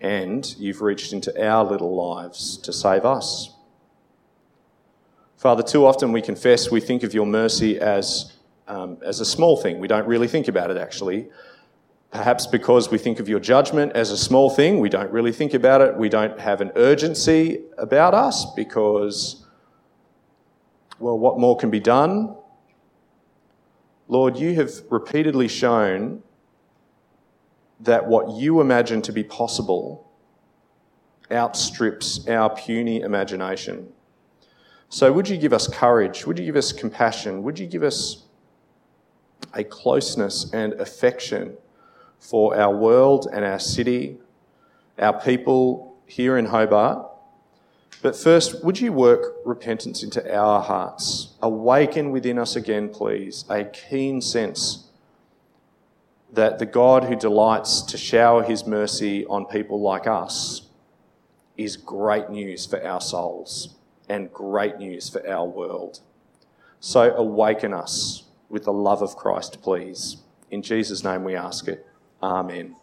and 0.05 0.55
you've 0.59 0.83
reached 0.83 1.15
into 1.15 1.33
our 1.43 1.65
little 1.65 1.97
lives 1.97 2.59
to 2.59 2.75
save 2.75 3.07
us. 3.07 3.55
Father, 5.39 5.63
too 5.63 5.87
often 5.87 6.13
we 6.13 6.21
confess 6.21 6.71
we 6.71 6.79
think 6.79 7.03
of 7.03 7.15
your 7.15 7.25
mercy 7.25 7.81
as, 7.81 8.35
um, 8.69 8.99
as 9.03 9.21
a 9.21 9.25
small 9.25 9.57
thing. 9.57 9.79
We 9.79 9.89
don't 9.89 10.07
really 10.07 10.29
think 10.29 10.47
about 10.47 10.71
it, 10.71 10.77
actually. 10.77 11.29
Perhaps 12.11 12.47
because 12.47 12.91
we 12.91 12.99
think 12.99 13.19
of 13.19 13.31
your 13.31 13.41
judgment 13.41 13.93
as 13.93 14.11
a 14.11 14.19
small 14.19 14.51
thing, 14.51 14.79
we 14.79 14.91
don't 14.91 15.11
really 15.11 15.33
think 15.33 15.55
about 15.55 15.81
it. 15.81 15.97
We 15.97 16.11
don't 16.11 16.39
have 16.39 16.61
an 16.61 16.71
urgency 16.77 17.63
about 17.79 18.13
us 18.13 18.45
because, 18.55 19.47
well, 20.99 21.19
what 21.19 21.39
more 21.39 21.57
can 21.57 21.71
be 21.71 21.81
done? 21.81 22.37
Lord, 24.09 24.37
you 24.37 24.55
have 24.57 24.71
repeatedly 24.91 25.49
shown 25.49 26.23
that 27.81 28.07
what 28.07 28.37
you 28.37 28.61
imagine 28.61 29.03
to 29.03 29.13
be 29.13 29.25
possible 29.25 30.11
outstrips 31.31 32.27
our 32.29 32.55
puny 32.55 33.01
imagination. 33.01 33.89
So, 34.89 35.13
would 35.13 35.29
you 35.29 35.37
give 35.37 35.53
us 35.53 35.67
courage? 35.67 36.27
Would 36.27 36.39
you 36.39 36.45
give 36.45 36.57
us 36.57 36.73
compassion? 36.73 37.43
Would 37.43 37.59
you 37.59 37.67
give 37.67 37.83
us 37.83 38.25
a 39.53 39.65
closeness 39.65 40.53
and 40.53 40.75
affection 40.75 41.57
for 42.19 42.57
our 42.57 42.75
world 42.75 43.29
and 43.33 43.45
our 43.45 43.59
city, 43.59 44.19
our 44.99 45.21
people 45.21 45.97
here 46.07 46.39
in 46.39 46.47
Hobart? 46.47 47.11
But 48.03 48.15
first, 48.15 48.63
would 48.63 48.81
you 48.81 48.93
work 48.93 49.37
repentance 49.45 50.03
into 50.03 50.23
our 50.33 50.61
hearts? 50.61 51.35
Awaken 51.41 52.11
within 52.11 52.39
us 52.39 52.55
again, 52.55 52.91
please, 52.91 53.47
a 53.49 53.65
keen 53.65 54.21
sense 54.21 54.84
that 56.35 56.59
the 56.59 56.67
God 56.67 57.05
who 57.05 57.17
delights 57.17 57.83
to 57.83 57.97
shower 57.97 58.43
his 58.43 58.67
mercy 58.67 59.25
on 59.27 59.47
people 59.47 59.81
like 59.81 60.07
us 60.07 60.69
is 61.57 61.77
great 61.77 62.29
news 62.29 62.67
for 62.67 62.85
our 62.85 63.01
souls 63.01 63.77
and 64.09 64.33
great 64.33 64.79
news 64.79 65.09
for 65.09 65.27
our 65.29 65.47
world. 65.47 66.01
So 66.81 67.15
awaken 67.15 67.73
us 67.73 68.25
with 68.49 68.65
the 68.65 68.73
love 68.73 69.01
of 69.01 69.17
Christ, 69.17 69.63
please. 69.63 70.19
In 70.51 70.63
Jesus' 70.63 71.05
name 71.05 71.25
we 71.25 71.37
ask 71.37 71.69
it. 71.69 71.87
Amen. 72.23 72.77